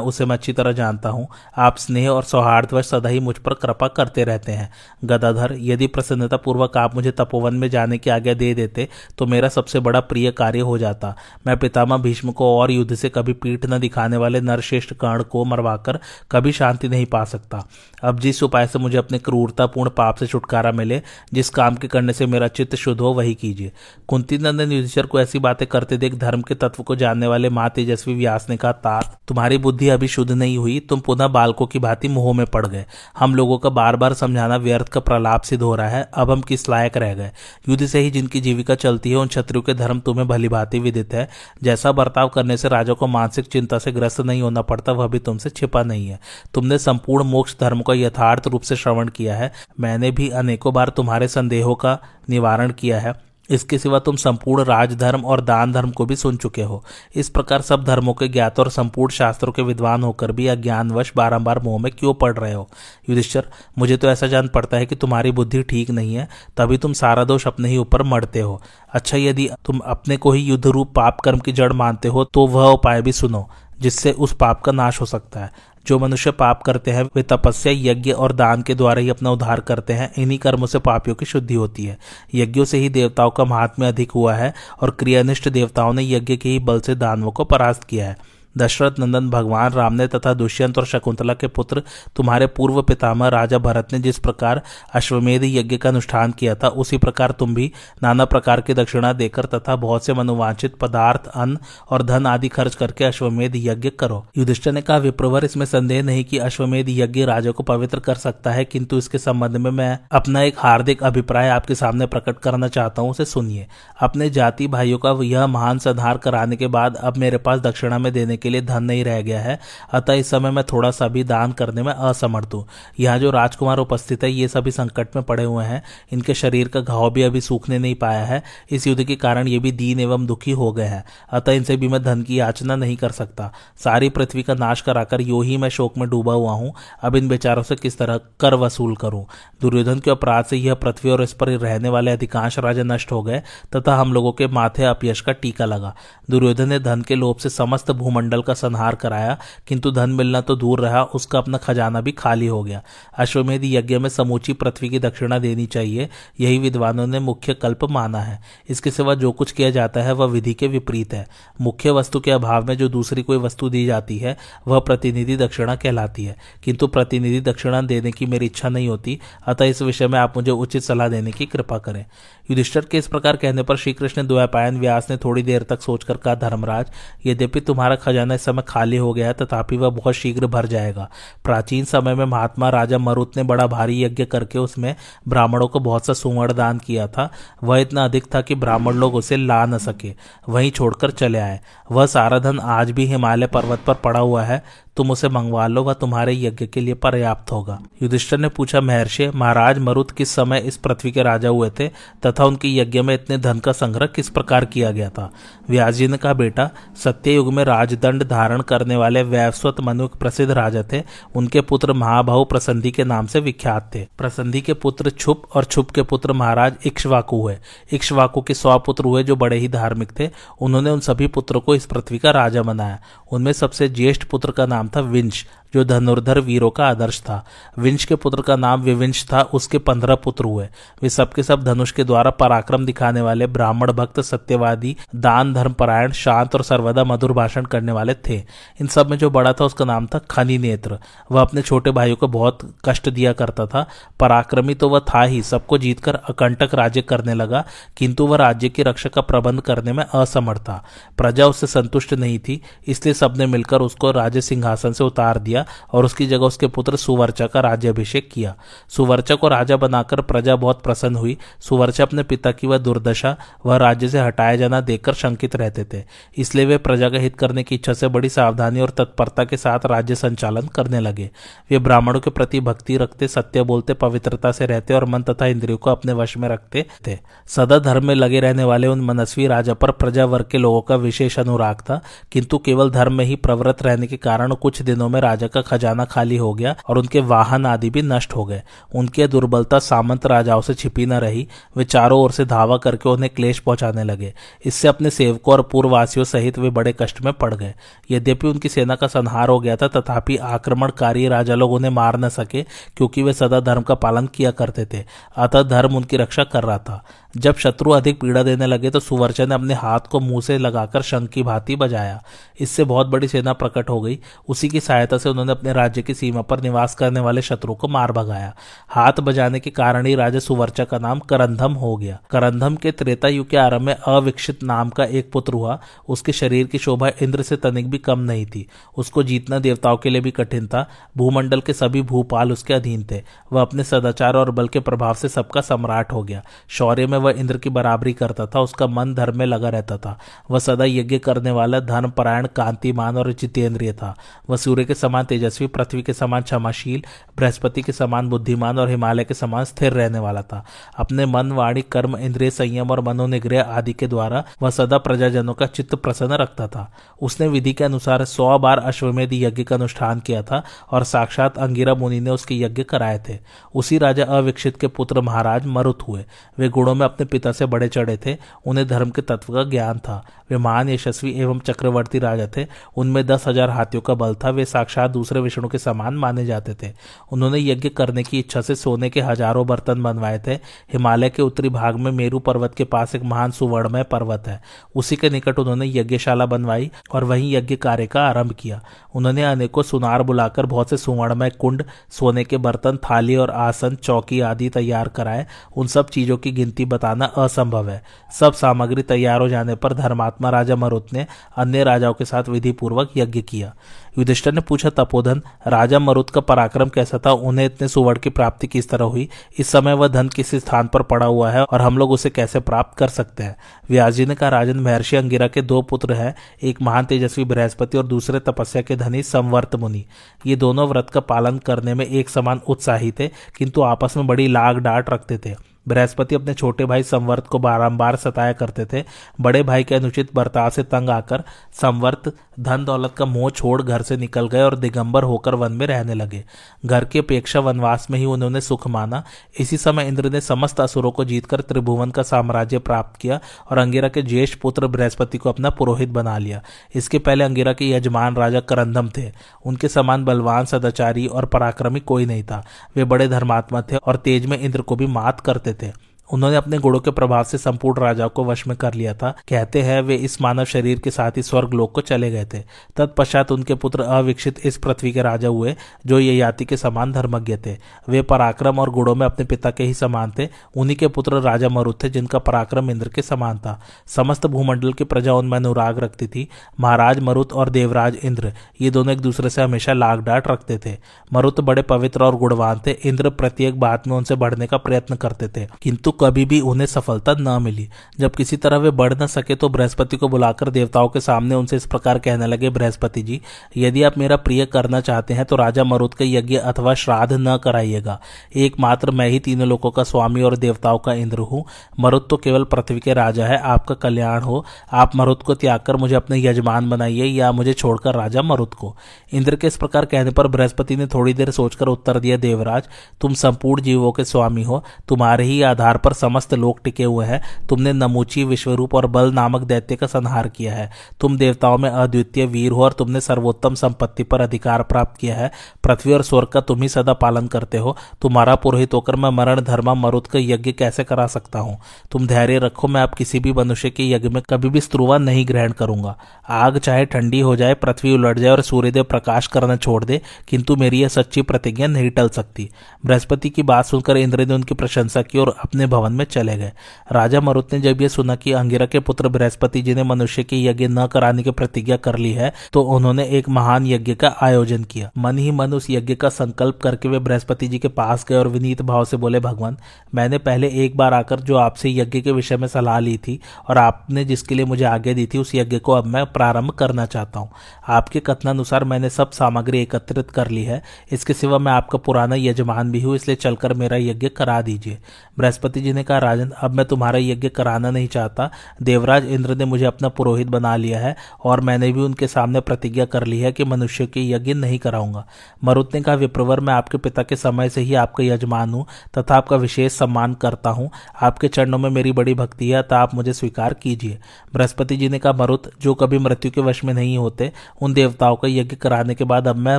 [0.00, 3.88] उसे मैं अच्छी तरह जानता हूँ। आप स्नेह और सौहार्दवश सदा ही मुझ पर कृपा
[3.88, 4.70] करते रहते हैं।
[5.04, 9.48] गदाधर, यदि प्रसन्नता पूर्वक आप मुझे तपोवन में जाने की आज्ञा दे देते तो मेरा
[9.48, 11.14] सबसे बड़ा प्रिय कार्य हो जाता।
[11.46, 15.44] मैं पितामह भीष्म को और युद्ध से कभी पीठ न दिखाने वाले नरश्रेष्ठ कर्ण को
[15.44, 15.98] मरवाकर
[16.30, 17.62] कभी शांति नहीं पा सकता।
[18.02, 21.00] अब जिस उपाय से मुझे अपने क्रूरतापूर्ण पाप से छुटकारा मिले,
[21.32, 23.72] जिस काम के करने से मेरा चित्त शुद्ध हो, वही कीजिए।
[24.08, 27.68] कुंती नंदन युधिष्ठर को ऐसी बातें करते देख धर्म के तत्व को जानने वाले माँ
[27.70, 31.78] तेजस्वी व्यास ने कहा तात तुम्हारी बुद्धि अभी शुद्ध नहीं हुई, तुम पुनः बालकों की
[31.78, 32.84] भांति मुँह में पड़ गए।
[33.18, 36.40] हम लोगों का बार बार समझाना व्यर्थ का प्रलाप सिद्ध हो रहा है, अब हम
[36.40, 37.30] किस लायक रह गए?
[37.68, 41.14] युद्ध से ही जिनकी जीविका चलती है उन क्षत्रियों के धर्म तुम्हें भली भांति विदित
[41.14, 41.28] है।
[41.62, 45.18] जैसा बर्ताव करने से राजा को मानसिक चिंता से ग्रस्त नहीं होना पड़ता, वह भी
[45.18, 46.20] तुमसे छिपा नहीं है।
[46.54, 50.88] तुमने संपूर्ण मोक्ष धर्म का यथार्थ रूप से श्रवण किया है। मैंने भी अनेकों बार
[50.88, 56.04] तुम्हारे संदेहों का निवारण किया है। इसके सिवा तुम संपूर्ण राजधर्म और दान धर्म को
[56.06, 56.82] भी सुन चुके हो।
[57.14, 61.58] इस प्रकार सब धर्मों के ज्ञात और संपूर्ण शास्त्रों के विद्वान होकर भी अज्ञानवश बारंबार
[61.58, 62.68] मोह में क्यों पड़ रहे हो?
[63.08, 66.92] युधिष्ठर, मुझे तो ऐसा जान पड़ता है कि तुम्हारी बुद्धि ठीक नहीं है, तभी तुम
[66.94, 68.60] सारा दोष अपने ही ऊपर मरते हो।
[68.92, 72.46] अच्छा यदि तुम अपने को ही युद्ध रूप पाप कर्म की जड़ मानते हो तो
[72.46, 73.48] वह उपाय भी सुनो,
[73.80, 75.50] जिससे उस पाप का नाश हो सकता है।
[75.88, 79.60] जो मनुष्य पाप करते हैं, वे तपस्या, यज्ञ और दान के द्वारा ही अपना उद्धार
[79.60, 81.98] करते हैं। इन्हीं कर्मों से पापियों की शुद्धि होती है।
[82.34, 86.48] यज्ञों से ही देवताओं का महात्म्य अधिक हुआ है और क्रियानिष्ठ देवताओं ने यज्ञ के
[86.48, 90.78] ही बल से दानवों को परास्त किया है। दशरथ नंदन भगवान, राम ने तथा दुष्यंत
[90.78, 91.82] और शकुंतला के पुत्र,
[92.16, 94.62] तुम्हारे पूर्व पितामह राजा भरत ने जिस प्रकार
[94.94, 97.70] अश्वमेध यज्ञ का अनुष्ठान किया था, उसी प्रकार तुम भी
[98.02, 101.58] नाना प्रकार की दक्षिणा देकर तथा बहुत से मनोवांछित पदार्थ, अन्न
[101.90, 106.24] और धन आदि खर्च करके अश्वमेध यज्ञ करो। युधिष्ठर ने कहा, विप्रवर, इसमें संदेह नहीं
[106.24, 110.42] कि अश्वमेध यज्ञ राजा को पवित्र कर सकता है, किंतु इसके संबंध में मैं अपना
[110.42, 113.66] एक हार्दिक अभिप्राय आपके सामने प्रकट करना चाहता हूँ, उसे सुनिए।
[114.00, 118.12] अपने जाति भाइयों का यह महान संहार कराने के बाद अब मेरे पास दक्षिणा में
[118.12, 119.58] देने के लिए धन नहीं रह गया है।
[119.92, 122.66] अतः इस समय मैं थोड़ा सा भी दान करने में असमर्थ हूँ।
[123.00, 125.82] यहाँ जो राजकुमार उपस्थित है, ये सभी संकट में पड़े हुए हैं।
[126.12, 129.58] इनके शरीर का घाव भी अभी सूखने नहीं पाया है। इस युद्ध के कारण ये
[129.58, 132.96] भी दीन एवं दुखी हो गए हैं। अतः इनसे भी मैं धन की याचना नहीं
[132.96, 136.74] कर सकता। सारी पृथ्वी का नाश कराकर यो ही मैं शोक में डूबा हुआ हूँ।
[137.02, 139.26] अब इन बेचारों से किस तरह कर वसूल करूँ?
[139.60, 143.22] दुर्योधन के अपराध से यह पृथ्वी और इस पर रहने वाले अधिकांश राजा नष्ट हो
[143.22, 143.42] गए,
[143.76, 145.94] तथा हम लोगों के माथे अपयश का टीका लगा।
[146.30, 150.40] दुर्योधन ने धन के लोभ से समस्त भूमंडल मंडल का संहार कराया, किंतु धन मिलना
[150.40, 152.82] तो दूर रहा, उसका अपना खजाना भी खाली हो गया।
[153.18, 156.08] अश्वमेध यज्ञ में समूची पृथ्वी की दक्षिणा देनी चाहिए,
[156.40, 160.26] यही विद्वानों ने मुख्य कल्प माना है। इसके सिवा जो कुछ किया जाता है, वह
[160.26, 161.26] विधि के विपरीत है।
[161.60, 165.76] मुख्य वस्तु के अभाव में जो दूसरी कोई वस्तु दी जाती है, वह प्रतिनिधि दक्षिणा
[165.76, 170.18] कहलाती है। किंतु प्रतिनिधि दक्षिणा देने की मेरी इच्छा नहीं होती, अतः इस विषय में
[170.18, 172.04] आप मुझे उचित सलाह देने की कृपा करें।
[172.50, 176.34] युधिष्ठर के इस प्रकार कहने पर श्रीकृष्ण द्वैपायन व्यास ने थोड़ी देर तक सोचकर कहा,
[176.34, 176.86] धर्मराज,
[177.26, 181.08] यद्यपि तुम्हारा खजाना इस समय खाली हो गया है तथापि वह बहुत शीघ्र भर जाएगा।
[181.44, 184.94] प्राचीन समय में महात्मा राजा मरुत ने बड़ा भारी यज्ञ करके उसमें
[185.28, 187.30] ब्राह्मणों को बहुत सा सुवर्ण दान किया था।
[187.64, 190.14] वह इतना अधिक था कि ब्राह्मण लोग उसे ला न सके,
[190.48, 191.60] वहीं छोड़कर चले आए।
[191.92, 194.62] वह सारा धन आज भी हिमालय पर्वत पर पड़ा हुआ है
[194.98, 199.30] तुम उसे मंगवा लो वह तुम्हारे यज्ञ के लिए पर्याप्त होगा। युधिष्ठर ने पूछा, महर्षि,
[199.34, 201.88] महाराज मरुत किस समय इस पृथ्वी के राजा हुए थे
[202.26, 205.30] तथा उनके यज्ञ में इतने धन का संग्रह किस प्रकार किया गया था?
[205.70, 210.52] व्यास जी ने कहा, बेटा सत्य युग में राजदंड धारण करने वाले वैवस्वत मनु प्रसिद्ध
[210.52, 211.02] राजा थे।
[211.36, 215.90] उनके पुत्र महाभाव प्रसंधि के नाम से विख्यात थे। प्रसंधि के पुत्र छुप और छुप
[215.90, 217.58] के पुत्र महाराज इक्ष्वाकु हुए।
[217.92, 220.30] इक्ष्वाकु के सौ पुत्र हुए जो बड़े ही धार्मिक थे।
[220.60, 222.98] उन्होंने उन सभी पुत्रों को इस पृथ्वी का राजा बनाया।
[223.32, 227.44] उनमें सबसे ज्येष्ठ पुत्र का नाम था विंश, जो धनुर्धर वीरों का आदर्श था।
[227.78, 230.68] विंश के पुत्र का नाम विविंश था, उसके पंद्रह पुत्र हुए।
[231.02, 236.12] वे सबके सब धनुष के द्वारा पराक्रम दिखाने वाले ब्राह्मण भक्त, सत्यवादी, दान धर्म परायण
[236.12, 238.36] शांत और सर्वदा मधुर भाषण करने वाले थे।
[238.80, 240.98] इन सब में जो बड़ा था, उसका नाम था खनी नेत्र।
[241.32, 243.86] वह अपने छोटे भाइयों को बहुत कष्ट दिया करता था।
[244.20, 247.64] पराक्रमी तो वह था ही, सबको जीतकर अकंटक राज्य करने लगा,
[247.96, 250.84] किंतु वह राज्य की रक्षा का प्रबंध करने में असमर्थ था।
[251.16, 256.04] प्रजा उससे संतुष्ट नहीं थी, इसलिए सबने मिलकर उसको राज्य सिंहासन से उतार दिया और
[256.04, 258.54] उसकी जगह उसके पुत्र सुवर्चा का राज्यभिषेक किया।
[258.88, 263.36] सुवर्चा को राजा बनाकर प्रजा बहुत प्रसन्न हुई। सुवर्चा अपने पिता की वह दुर्दशा,
[263.66, 266.02] वह राज्य से हटाया जाना देखकर शंकित रहते थे।
[266.38, 269.86] इसलिए वे प्रजा का हित करने की इच्छा से बड़ी सावधानी और तत्परता के साथ
[269.86, 271.30] राज्य संचालन करने लगे।
[271.70, 275.78] वे ब्राह्मणों के प्रति भक्ति रखते, सत्य बोलते, पवित्रता से रहते और मन तथा इंद्रियों
[275.78, 279.74] को अपने वश में रखते थे। सदा धर्म में लगे रहने वाले उन मनस्वी राजा
[279.74, 282.00] पर प्रजा वर्ग के लोगों का विशेष अनुराग था,
[282.32, 286.04] किंतु केवल धर्म में ही प्रवृत्त रहने के कारण कुछ दिनों में राजा का खजाना
[286.04, 288.62] खाली हो गया और उनके वाहन आदि भी नष्ट हो गए।
[288.94, 293.30] उनकी दुर्बलता सामंत राजाओं से छिपी न रही। वे चारों ओर से धावा करके उन्हें
[293.34, 297.74] क्लेश पहुँचाने लगे। इससे अपने सेवकों और पूर्ववासियों सहित वे बड़े कष्ट में पड़ गए।
[298.10, 302.28] यद्यपि उनकी सेना का संहार हो गया था, तथापि आक्रमणकारी राजा लोग उन्हें मार न
[302.28, 302.62] सके,
[302.96, 305.04] क्योंकि वे सदा धर्म का पालन किया करते थे।
[305.36, 307.04] अतः धर्म उनकी रक्षा कर रहा था।
[307.36, 311.02] जब शत्रु अधिक पीड़ा देने लगे तो सुवर्चा ने अपने हाथ को मुँह से लगाकर
[311.02, 312.22] शंख की भांति बजाया।
[312.60, 316.14] इससे बहुत बड़ी सेना प्रकट हो गई। उसी की सहायता से उन्होंने अपने राज्य की
[316.14, 318.54] सीमा पर निवास करने वाले शत्रु को मार भगाया।
[318.88, 323.28] हाथ बजाने के कारण ही राजा सुवर्चा का नाम करंधम हो गया। करंधम के त्रेता
[323.28, 327.42] युग के आरंभ में अविकसित नाम का एक पुत्र हुआ। उसके शरीर की शोभा इंद्र
[327.42, 331.60] से तनिक भी कम नहीं थी। उसको जीतना देवताओं के लिए भी कठिन था। भूमंडल
[331.60, 335.60] के सभी भूपाल उसके अधीन थे। वह अपने सदाचार और बल के प्रभाव से सबका
[335.60, 339.46] सम्राट हो गया। शौर्य में वह इंद्र की बराबरी करता था, उसका मन धर्म में
[339.46, 340.18] लगा रहता था।
[340.50, 344.14] वह सदा यज्ञ करने वाला धर्म परायण, कांतिमान और जितेंद्रिय था।
[344.50, 347.02] वह सूर्य के समान तेजस्वी, पृथ्वी के समान क्षमाशील,
[347.36, 350.64] बृहस्पति के समान बुद्धिमान और हिमालय के समान स्थिर रहने वाला था।
[350.96, 355.66] अपने मन, वाणी, कर्म, इंद्रिय, संयम और मनोनिग्रह आदि के द्वारा वह सदा प्रजाजनों का
[355.66, 360.42] चित्त प्रसन्न रखता था। उसने विधि के अनुसार सौ बार अश्वमेध यज्ञ का अनुष्ठान किया
[360.42, 363.38] था और साक्षात अंगिरा मुनि ने उसके यज्ञ कराए थे।
[363.74, 366.24] उसी राजा अविकसित के पुत्र महाराज मरुत हुए।
[366.58, 369.98] वे गुणों में अपने पिता से बड़े चढ़े थे, उन्हें धर्म के तत्व का ज्ञान
[369.98, 372.66] था। वे महान, यशस्वी एवं चक्रवर्ती राजा थे।
[372.96, 376.74] उनमें दस हज़ार हाथियों का बल था। वे साक्षात दूसरे विष्णु के समान माने जाते
[376.82, 376.92] थे।
[377.32, 380.54] उन्होंने यज्ञ करने की इच्छा से सोने के हज़ारों बर्तन बनवाए थे।
[380.92, 384.60] हिमालय के उत्तरी भाग में मेरू पर्वत के पास एक महान सुवर्णमय पर्वत है।
[384.94, 388.80] उसी के निकट उन्होंने यज्ञशाला बनवाई और वहीं यज्ञ कार्य का आरंभ किया।
[389.14, 394.40] उन्होंने अनेकों सुनार बुलाकर बहुत से सुवर्णमय कुंड, सोने के बर्तन, थाली और आसन, चौकी
[394.40, 398.02] आदि तैयार कराए। उन सब चीज़ों की गिनती बताना असंभव है।
[398.40, 402.72] सब सामग्री तैयार हो जाने पर धर्मात्मा राजा मरुत ने अन्य राजाओं के साथ विधि
[402.72, 403.74] पूर्वक यज्ञ किया।
[404.18, 407.32] युधिष्ठर ने पूछा, तपोधन, राजा मरुत का पराक्रम कैसा था?
[407.32, 409.28] उन्हें इतने सुवर्ण की प्राप्ति किस तरह हुई?
[409.58, 412.60] इस समय वह धन किस स्थान पर पड़ा हुआ है और हम लोग उसे कैसे
[412.60, 413.56] प्राप्त कर सकते हैं?
[413.90, 417.98] व्यास जी ने कहा, राजन, महर्षि अंगिरा के दो पुत्र हैं, एक महान तेजस्वी बृहस्पति
[417.98, 420.04] और दूसरे तपस्या के धनी संवर्त मुनि।
[420.46, 424.48] ये दोनों व्रत का पालन करने में एक समान उत्साही थे, किंतु आपस में बड़ी
[424.48, 429.04] लाग डांट रखते थे। बृहस्पति अपने छोटे भाई संवर्त को बारंबार सताया करते थे।
[429.40, 431.42] बड़े भाई के अनुचित बर्ताव से तंग आकर
[431.82, 435.86] संवर्त धन दौलत का मोह छोड़ घर से निकल गए और दिगंबर होकर वन में
[435.86, 436.44] रहने लगे।
[436.86, 439.22] घर की अपेक्षा वनवास में ही उन्होंने सुख माना।
[439.60, 444.08] इसी समय इंद्र ने समस्त असुरों को जीतकर त्रिभुवन का साम्राज्य प्राप्त किया और अंगिरा
[444.08, 446.62] के ज्येष्ठ पुत्र बृहस्पति को अपना पुरोहित बना लिया।
[446.94, 449.30] इसके पहले अंगिरा के यजमान राजा करंदम थे।
[449.66, 452.64] उनके समान बलवान, सदाचारी और पराक्रमी कोई नहीं था।
[452.96, 456.78] वे बड़े धर्मात्मा थे और तेज में इंद्र को भी मात करते थे उन्होंने अपने
[456.78, 460.14] गुणों के प्रभाव से संपूर्ण राजा को वश में कर लिया था। कहते हैं, वे
[460.14, 462.58] इस मानव शरीर के साथ ही स्वर्ग लोक को चले गए थे।
[462.96, 467.56] तत्पश्चात उनके पुत्र अविकसित इस पृथ्वी के राजा हुए, जो ये याति के समान धर्मज्ञ
[467.66, 467.76] थे।
[468.08, 471.68] वे पराक्रम और गुणों में अपने पिता के ही समान थे। उन्हीं के पुत्र राजा
[471.68, 476.26] मरुत थे, जिनका पराक्रम इंद्र के समान था। समस्त भूमंडल की प्रजा उनमें अनुराग रखती
[476.26, 476.48] थी।
[476.80, 480.96] महाराज मरुत और देवराज इंद्र, ये दोनों एक दूसरे से हमेशा लाग डांट रखते थे।
[481.32, 485.48] मरुत बड़े पवित्र और गुणवान थे। इंद्र प्रत्येक बात में उनसे बढ़ने का प्रयत्न करते
[485.48, 487.88] थे। किंतु कभी भी उन्हें सफलता न मिली।
[488.20, 491.76] जब किसी तरह वे बढ़ न सके तो बृहस्पति को बुलाकर देवताओं के सामने उनसे
[491.76, 493.40] इस प्रकार कहने लगे, बृहस्पति जी,
[493.76, 497.56] यदि आप मेरा प्रिय करना चाहते हैं तो राजा मरुद के यज्ञ अथवा श्राद्ध न
[497.56, 498.18] कराइएगा।
[498.56, 501.64] एकमात्र मैं ही तीनों लोगों का स्वामी और देवताओं का इंद्र हूँ।
[502.00, 505.96] मरुद तो केवल पृथ्वी के राजा है, आपका कल्याण हो। आप मरुद को त्याग कर
[505.96, 508.94] मुझे अपने यजमान बनाइए या मुझे छोड़कर राजा मरुद को।
[509.32, 512.88] इंद्र के इस प्रकार कहने पर बृहस्पति ने थोड़ी देर सोचकर उत्तर दिया, देवराज,
[513.20, 517.26] तुम संपूर्ण जीवों के स्वामी हो। तुम्हारे ही आधार पर ऊपर समस्त लोग टिके हुए
[517.26, 520.90] हैं। तुमने नमूची, विश्वरूप और बल नामक दैत्य का संहार किया है।
[521.20, 525.50] तुम देवताओं में अद्वितीय वीर हो और तुमने सर्वोत्तम संपत्ति पर अधिकार प्राप्त किया है।
[525.84, 529.60] पृथ्वी और स्वर्ग का तुम ही सदा पालन करते हो। तुम्हारा पुरोहित होकर मैं मरण,
[529.60, 531.78] धर्मा, मरुत का यज्ञ कैसे करा सकता हूँ?
[532.10, 535.46] तुम धैर्य रखो, मैं अब किसी भी मनुष्य के यज्ञ में कभी भी स्त्रुवा नहीं
[535.48, 536.16] ग्रहण करूँगा।
[536.48, 540.76] आग चाहे ठंडी हो जाए, पृथ्वी उलट जाए और सूर्यदेव प्रकाश करना छोड़ दे, किंतु
[540.76, 542.68] मेरी यह सच्ची प्रतिज्ञा नहीं टल सकती।
[543.06, 546.72] बृहस्पति की बात सुनकर इंद्र ने उनकी प्रशंसा की और अपने भवन में चले गए।
[547.12, 550.66] राजा मरुत ने जब यह सुना कि अंगिरा के पुत्र बृहस्पति जी ने मनुष्य की
[550.66, 554.84] यज्ञ न कराने की प्रतिज्ञा कर ली है तो उन्होंने एक महान यज्ञ का आयोजन
[554.84, 558.36] किया। मन ही मन उस यज्ञ का संकल्प करके वे बृहस्पति जी के पास गए
[558.36, 559.76] और विनीत भाव से बोले, भगवान,
[560.14, 563.78] मैंने पहले एक बार आकर जो आपसे यज्ञ के विषय में सलाह ली थी और
[563.78, 567.40] आपने जिसके लिए मुझे आगे दी थी, उस यज्ञ को अब मैं प्रारंभ करना चाहता
[567.40, 567.50] हूँ।
[567.88, 570.82] आपके कथनानुसार मैंने सब सामग्री एकत्रित कर ली है।
[571.12, 574.98] इसके सिवा मैं आपका पुराना यजमान भी हूँ, इसलिए चलकर मेरा यज्ञ करा दीजिए।
[575.38, 578.50] बृहस्पति जी ने कहा, राजन, अब मैं तुम्हारा यज्ञ कराना नहीं चाहता।
[578.82, 583.04] देवराज इंद्र ने मुझे अपना पुरोहित बना लिया है और मैंने भी उनके सामने प्रतिज्ञा
[583.04, 585.26] कर ली है कि मनुष्य के यज्ञ नहीं कराऊँगा।
[585.64, 588.86] मरुत ने कहा, विप्रवर, मैं आपके पिता के समय से ही आपका यजमान हूँ
[589.18, 590.90] तथा आपका विशेष सम्मान करता हूँ।
[591.22, 594.18] आपके चरणों में मेरी बड़ी भक्ति है तथा आप मुझे स्वीकार कीजिए।
[594.54, 598.36] बृहस्पति जी ने कहा, मरुत, जो कभी मृत्यु के वश में नहीं होते, उन देवताओं
[598.36, 599.78] का यज्ञ कराने के बाद अब मैं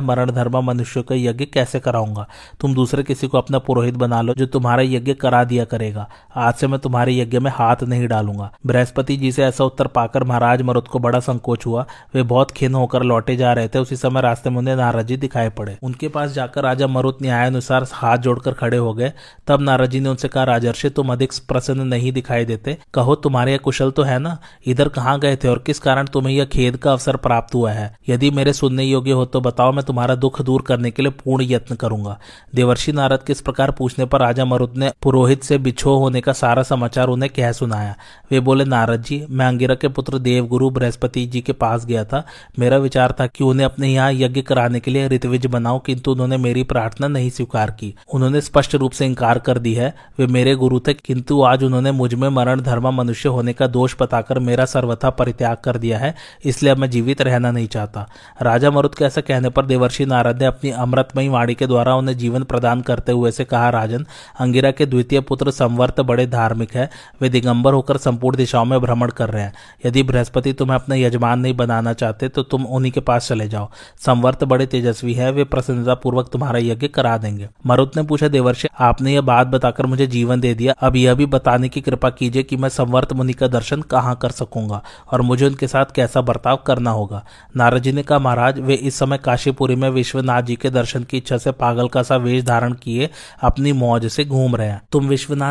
[0.00, 2.26] मरण धर्मा मनुष्य का यज्ञ कैसे कराऊँगा?
[2.60, 5.99] तुम दूसरे किसी को अपना पुरोहित बना लो जो तुम्हारा यज्ञ करा दिया करेगा।
[6.36, 10.24] आज से मैं तुम्हारे यज्ञ में हाथ नहीं डालूँगा। बृहस्पति जी से ऐसा उत्तर पाकर
[10.24, 13.96] महाराज मरुत को बड़ा संकोच हुआ। वे बहुत खिन होकर लौटे जा रहे थे। उसी
[13.96, 18.18] समय रास्ते में उन्हें नारद जी दिखाई पड़े। उनके पास जाकर राजा मरुत न्यायानुसार हाथ
[18.18, 19.12] जोड़कर खड़े हो गए।
[19.46, 23.58] तब नारद जी ने उनसे कहा, राजर्षि, तुम अधिक प्रसन्न नहीं दिखाई देते। कहो, तुम्हारे
[23.58, 24.38] कुशल तो है ना?
[24.66, 27.98] इधर कहाँ गए थे और किस कारण तुम्हें यह खेद का अवसर प्राप्त हुआ है?
[28.08, 31.44] यदि मेरे सुनने योग्य हो तो बताओ, मैं तुम्हारा दुख दूर करने के लिए पूर्ण
[31.48, 32.18] यत्न करूँगा।
[32.54, 36.32] देवर्षि नारद के इस प्रकार पूछने पर राजा मरुद ने पुरोहित से बिछो होने का
[36.32, 37.94] सारा समाचार उन्हें कह सुनाया।
[38.30, 42.22] वे बोले, नारद जी, मैं अंगिरा के पुत्र देवगुरु बृहस्पति जी के पास गया था।
[42.58, 46.36] मेरा विचार था कि उन्हें अपने यहाँ यज्ञ कराने के लिए ऋतविज बनाओ किंतु उन्होंने
[46.38, 50.54] मेरी प्रार्थना नहीं स्वीकार की। उन्होंने स्पष्ट रूप से इंकार कर दी है। वे मेरे
[50.54, 55.10] गुरु थे, किंतु आज उन्होंने मुझमें मरण धर्मा मनुष्य होने का दोष बताकर मेरा सर्वथा
[55.12, 56.14] परित्याग कर दिया है,
[56.44, 58.06] इसलिए अब मैं जीवित रहना नहीं चाहता।
[58.42, 62.16] राजा मरुद के ऐसा कहने पर देवर्षि नारद ने अपनी अमृतमयी वाणी के द्वारा उन्हें
[62.18, 64.06] जीवन प्रदान करते हुए से कहा, राजन,
[64.40, 66.88] अंगिरा के द्वितीय पुत्र संवर्त बड़े धार्मिक है।
[67.20, 69.52] वे दिगंबर होकर संपूर्ण दिशाओं में भ्रमण कर रहे हैं।
[69.86, 73.68] यदि बृहस्पति तुम्हें अपना यजमान नहीं बनाना चाहते तो तुम उन्हीं के पास चले जाओ।
[73.98, 78.68] संवर्त बड़े तेजस्वी है, वे प्रसन्नता पूर्वक तुम्हारा यज्ञ करा देंगे। मरुत ने पूछा, देवर्षि,
[78.80, 82.42] आपने यह बात बताकर मुझे जीवन दे दिया। अब यह भी बताने की कृपा कीजिए
[82.42, 86.56] कि मैं संवर्त मुनि का दर्शन कहाँ कर सकूँगा, और मुझे उनके साथ कैसा बर्ताव
[86.66, 87.24] करना होगा।
[87.56, 91.16] नारद जी ने कहा, महाराज, वे इस समय काशीपुरी में विश्वनाथ जी के दर्शन की
[91.16, 93.10] इच्छा से पागल का सा वेश धारण किए
[93.42, 95.08] अपनी मौज से घूम रहे हैं। तुम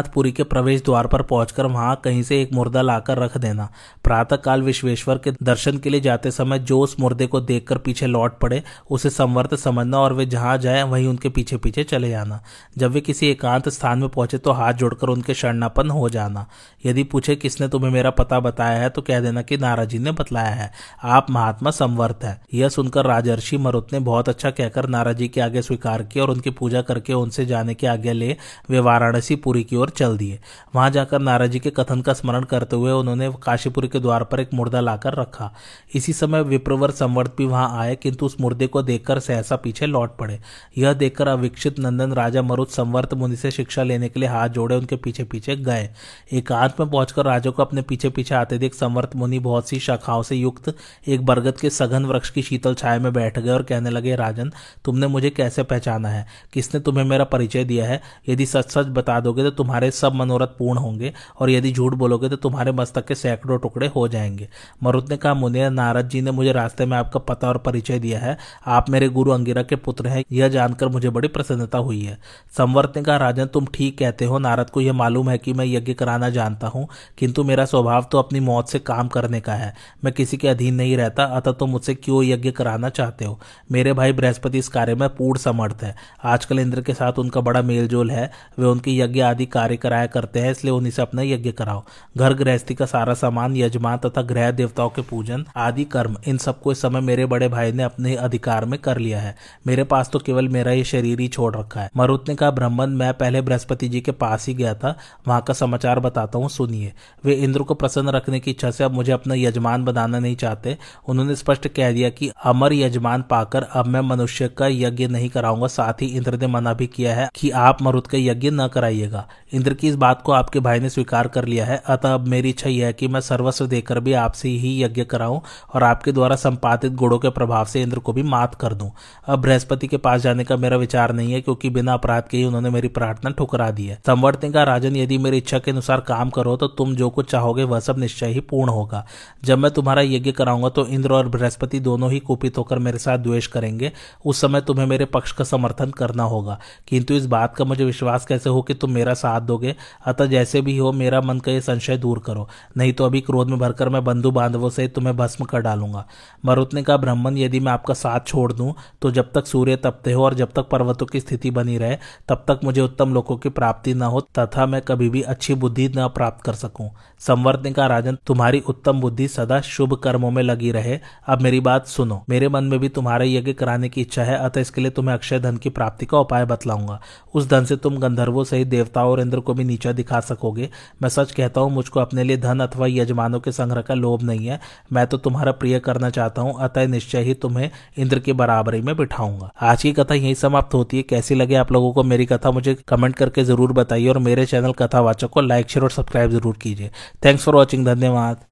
[0.09, 3.69] विश्वनाथपुरी के प्रवेश द्वार पर पहुंचकर वहाँ कहीं से एक मुर्दा लाकर रख देना।
[4.03, 8.07] प्रातः काल विश्वेश्वर के दर्शन के लिए जाते समय जो उस मुर्दे को देखकर पीछे
[8.07, 12.41] लौट पड़े, उसे संवर्त समझना और वे जहाँ जाए, वहीं उनके पीछे पीछे चले जाना।
[12.77, 16.45] जब वे किसी एकांत स्थान में पहुँचे तो हाथ जोड़कर उनके शरणापन हो जाना।
[16.85, 18.89] यदि पूछे, किसने तुम्हें मेरा पता बताया है?
[18.89, 20.71] तो कह देना कि नाराजी ने बतलाया है।
[21.03, 25.61] आप महात्मा संवर्त है। यह सुनकर राजर्षि मरुत ने बहुत अच्छा कहकर नाराजी के आगे
[25.61, 28.35] स्वीकार किया और उनकी पूजा करके उनसे जाने की आज्ञा ले
[28.69, 30.39] वे वाराणसी पुरी की ओर चल दिए।
[30.75, 34.53] वहाँ जाकर नाराज़ के कथन का स्मरण करते हुए उन्होंने काशीपुरी के द्वार पर एक
[34.53, 35.51] मुर्दा लाकर रखा।
[35.95, 40.17] इसी समय विप्रवर संवर्त भी वहाँ आए, किंतु उस मुर्दे को देखकर सहसा पीछे लौट
[40.17, 40.39] पड़े।
[40.77, 44.75] यह देखकर अविक्षित नंदन राजा मरुत संवर्त मुनि से शिक्षा लेने के लिए हाथ जोड़े
[44.75, 45.89] उनके पीछे पीछे गए।
[46.33, 50.23] एकांत में पहुंचकर राजा को अपने पीछे पीछे आते देख संवर्त मुनि बहुत सी शाखाओं
[50.23, 50.73] से युक्त
[51.07, 54.51] एक बरगद के सघन वृक्ष की शीतल छाया में बैठ गए और कहने लगे, राजन,
[54.85, 56.25] तुमने मुझे कैसे पहचाना है?
[56.53, 58.01] किसने तुम्हें मेरा परिचय दिया है?
[58.29, 62.29] यदि सच सच बता दोगे तो तुम्हारे सब मनोरथ पूर्ण होंगे और यदि झूठ बोलोगे
[62.29, 64.49] तो तुम्हारे मस्तक के सैकड़ों टुकड़े हो जाएँगे।
[64.83, 68.19] मरुत ने कहा मुनि नारद जी ने मुझे रास्ते में आपका पता और परिचय दिया
[68.19, 72.17] है। आप मेरे गुरु अंगिरा के पुत्र हैं, यह जानकर मुझे बड़ी प्रसन्नता हुई है।
[72.57, 75.65] संवर्त ने कहा, राजन, तुम ठीक कहते हो। नारद को यह मालूम है कि मैं
[75.65, 79.73] यज्ञ कराना जानता हूँ, किंतु मेरा स्वभाव तो अपनी मौत से काम करने का है।
[80.03, 83.39] मैं किसी के अधीन नहीं रहता, अतः तुम मुझसे क्यों यज्ञ कराना चाहते हो?
[83.71, 87.61] मेरे भाई बृहस्पति इस कार्य में पूर्ण समर्थ है। आजकल इंद्र के साथ उनका बड़ा
[87.61, 91.51] मेलजोल है। वे उनके यज्ञ आदि कार्य कराया करते हैं, इसलिए उन्हीं से अपना यज्ञ
[91.51, 91.83] कराओ।
[92.17, 96.71] घर गृहस्थी का सारा सामान, यजमान तथा गृह देवताओं के पूजन आदि कर्म, इन सबको
[96.71, 99.35] इस समय मेरे बड़े भाई ने अपने अधिकार में कर लिया है।
[99.67, 102.89] मेरे पास तो केवल मेरा ये शरीर ही छोड़ रखा है। मरुत ने कहा ब्राह्मण
[102.89, 104.95] मैं पहले बृहस्पति जी के पास ही गया था।
[105.27, 106.93] वहाँ का समाचार बताता हूँ, सुनिए।
[107.25, 110.77] वे इंद्र को प्रसन्न रखने की इच्छा से अब मुझे अपना यजमान बनाना नहीं चाहते।
[111.07, 115.67] उन्होंने स्पष्ट कह दिया कि अमर यजमान पाकर अब मैं मनुष्य का यज्ञ नहीं कराऊँगा।
[115.69, 119.27] साथ ही इंद्र ने मना भी किया है कि आप मरुत का यज्ञ न कराइएगा।
[119.53, 122.27] इंद्र इंद्र की इस बात को आपके भाई ने स्वीकार कर लिया है। अतः अब
[122.27, 125.39] मेरी इच्छा यह है कि मैं सर्वस्व देकर भी आपसे ही यज्ञ कराऊं
[125.73, 128.91] और आपके द्वारा संपादित गुणों के प्रभाव से इंद्र को भी मात कर दूँ।
[129.27, 132.43] अब बृहस्पति के पास जाने का मेरा विचार नहीं है, क्योंकि बिना अपराध के ही
[132.43, 136.29] उन्होंने मेरी प्रार्थना ठुकरा दी है। संवर्तन का राजन, यदि मेरी इच्छा के अनुसार काम
[136.29, 139.05] करो तो तुम जो कुछ चाहोगे, वह सब निश्चय ही पूर्ण होगा।
[139.43, 143.17] जब मैं तुम्हारा यज्ञ कराऊँगा तो इंद्र और बृहस्पति दोनों ही कुपित होकर मेरे साथ
[143.17, 143.91] द्वेष करेंगे।
[144.25, 148.25] उस समय तुम्हें मेरे पक्ष का समर्थन करना होगा। किंतु इस बात का मुझे विश्वास
[148.25, 149.58] कैसे हो कि तुम मेरा साथ दोगे?
[150.05, 152.47] अतः जैसे भी हो, मेरा मन का ये संशय दूर करो।
[152.77, 156.05] नहीं तो अभी क्रोध में भरकर मैं बंधु बांधवों से तुम्हें भस्म कर डालूँगा।
[156.45, 160.11] मरुत ने कहा ब्राह्मण, यदि मैं आपका साथ छोड़ दूँ तो जब तक सूर्य तपते
[160.11, 161.97] हो और जब तक पर्वतों की स्थिति बनी रहे,
[162.29, 165.87] तब तक मुझे उत्तम लोगों की प्राप्ति न हो, तथा मैं कभी भी अच्छी बुद्धि
[165.97, 166.89] न प्राप्त कर सकूँ।
[167.21, 171.87] संवर्तन का राजन, तुम्हारी उत्तम बुद्धि सदा शुभ कर्मों में लगी रहे। अब मेरी बात
[171.87, 175.13] सुनो। मेरे मन में भी तुम्हारे यज्ञ कराने की इच्छा है, अतः इसके लिए तुम्हें
[175.15, 176.99] अक्षय धन की प्राप्ति का उपाय बतलाऊँगा।
[177.33, 180.69] उस धन से तुम गंधर्वों सहित देवताओं और इंद्र को भी नीचा दिखा सकोगे।
[181.01, 184.47] मैं सच कहता हूँ, मुझको अपने लिए धन अथवा यजमानों के संग्रह का लोभ नहीं
[184.47, 184.59] है।
[184.93, 188.95] मैं तो तुम्हारा प्रिय करना चाहता हूँ, अतः निश्चय ही तुम्हें इंद्र की बराबरी में
[188.97, 192.51] बिठाऊँगा। आज की कथा यही समाप्त होती है। कैसी लगे आप लोगों को मेरी कथा,
[192.51, 196.57] मुझे कमेंट करके ज़रूर बताइए और मेरे चैनल कथावाचक को लाइक, शेयर और सब्सक्राइब ज़रूर
[196.61, 196.91] कीजिए।
[197.24, 198.44] थैंक्स फॉर वॉचिंग धन्यवाद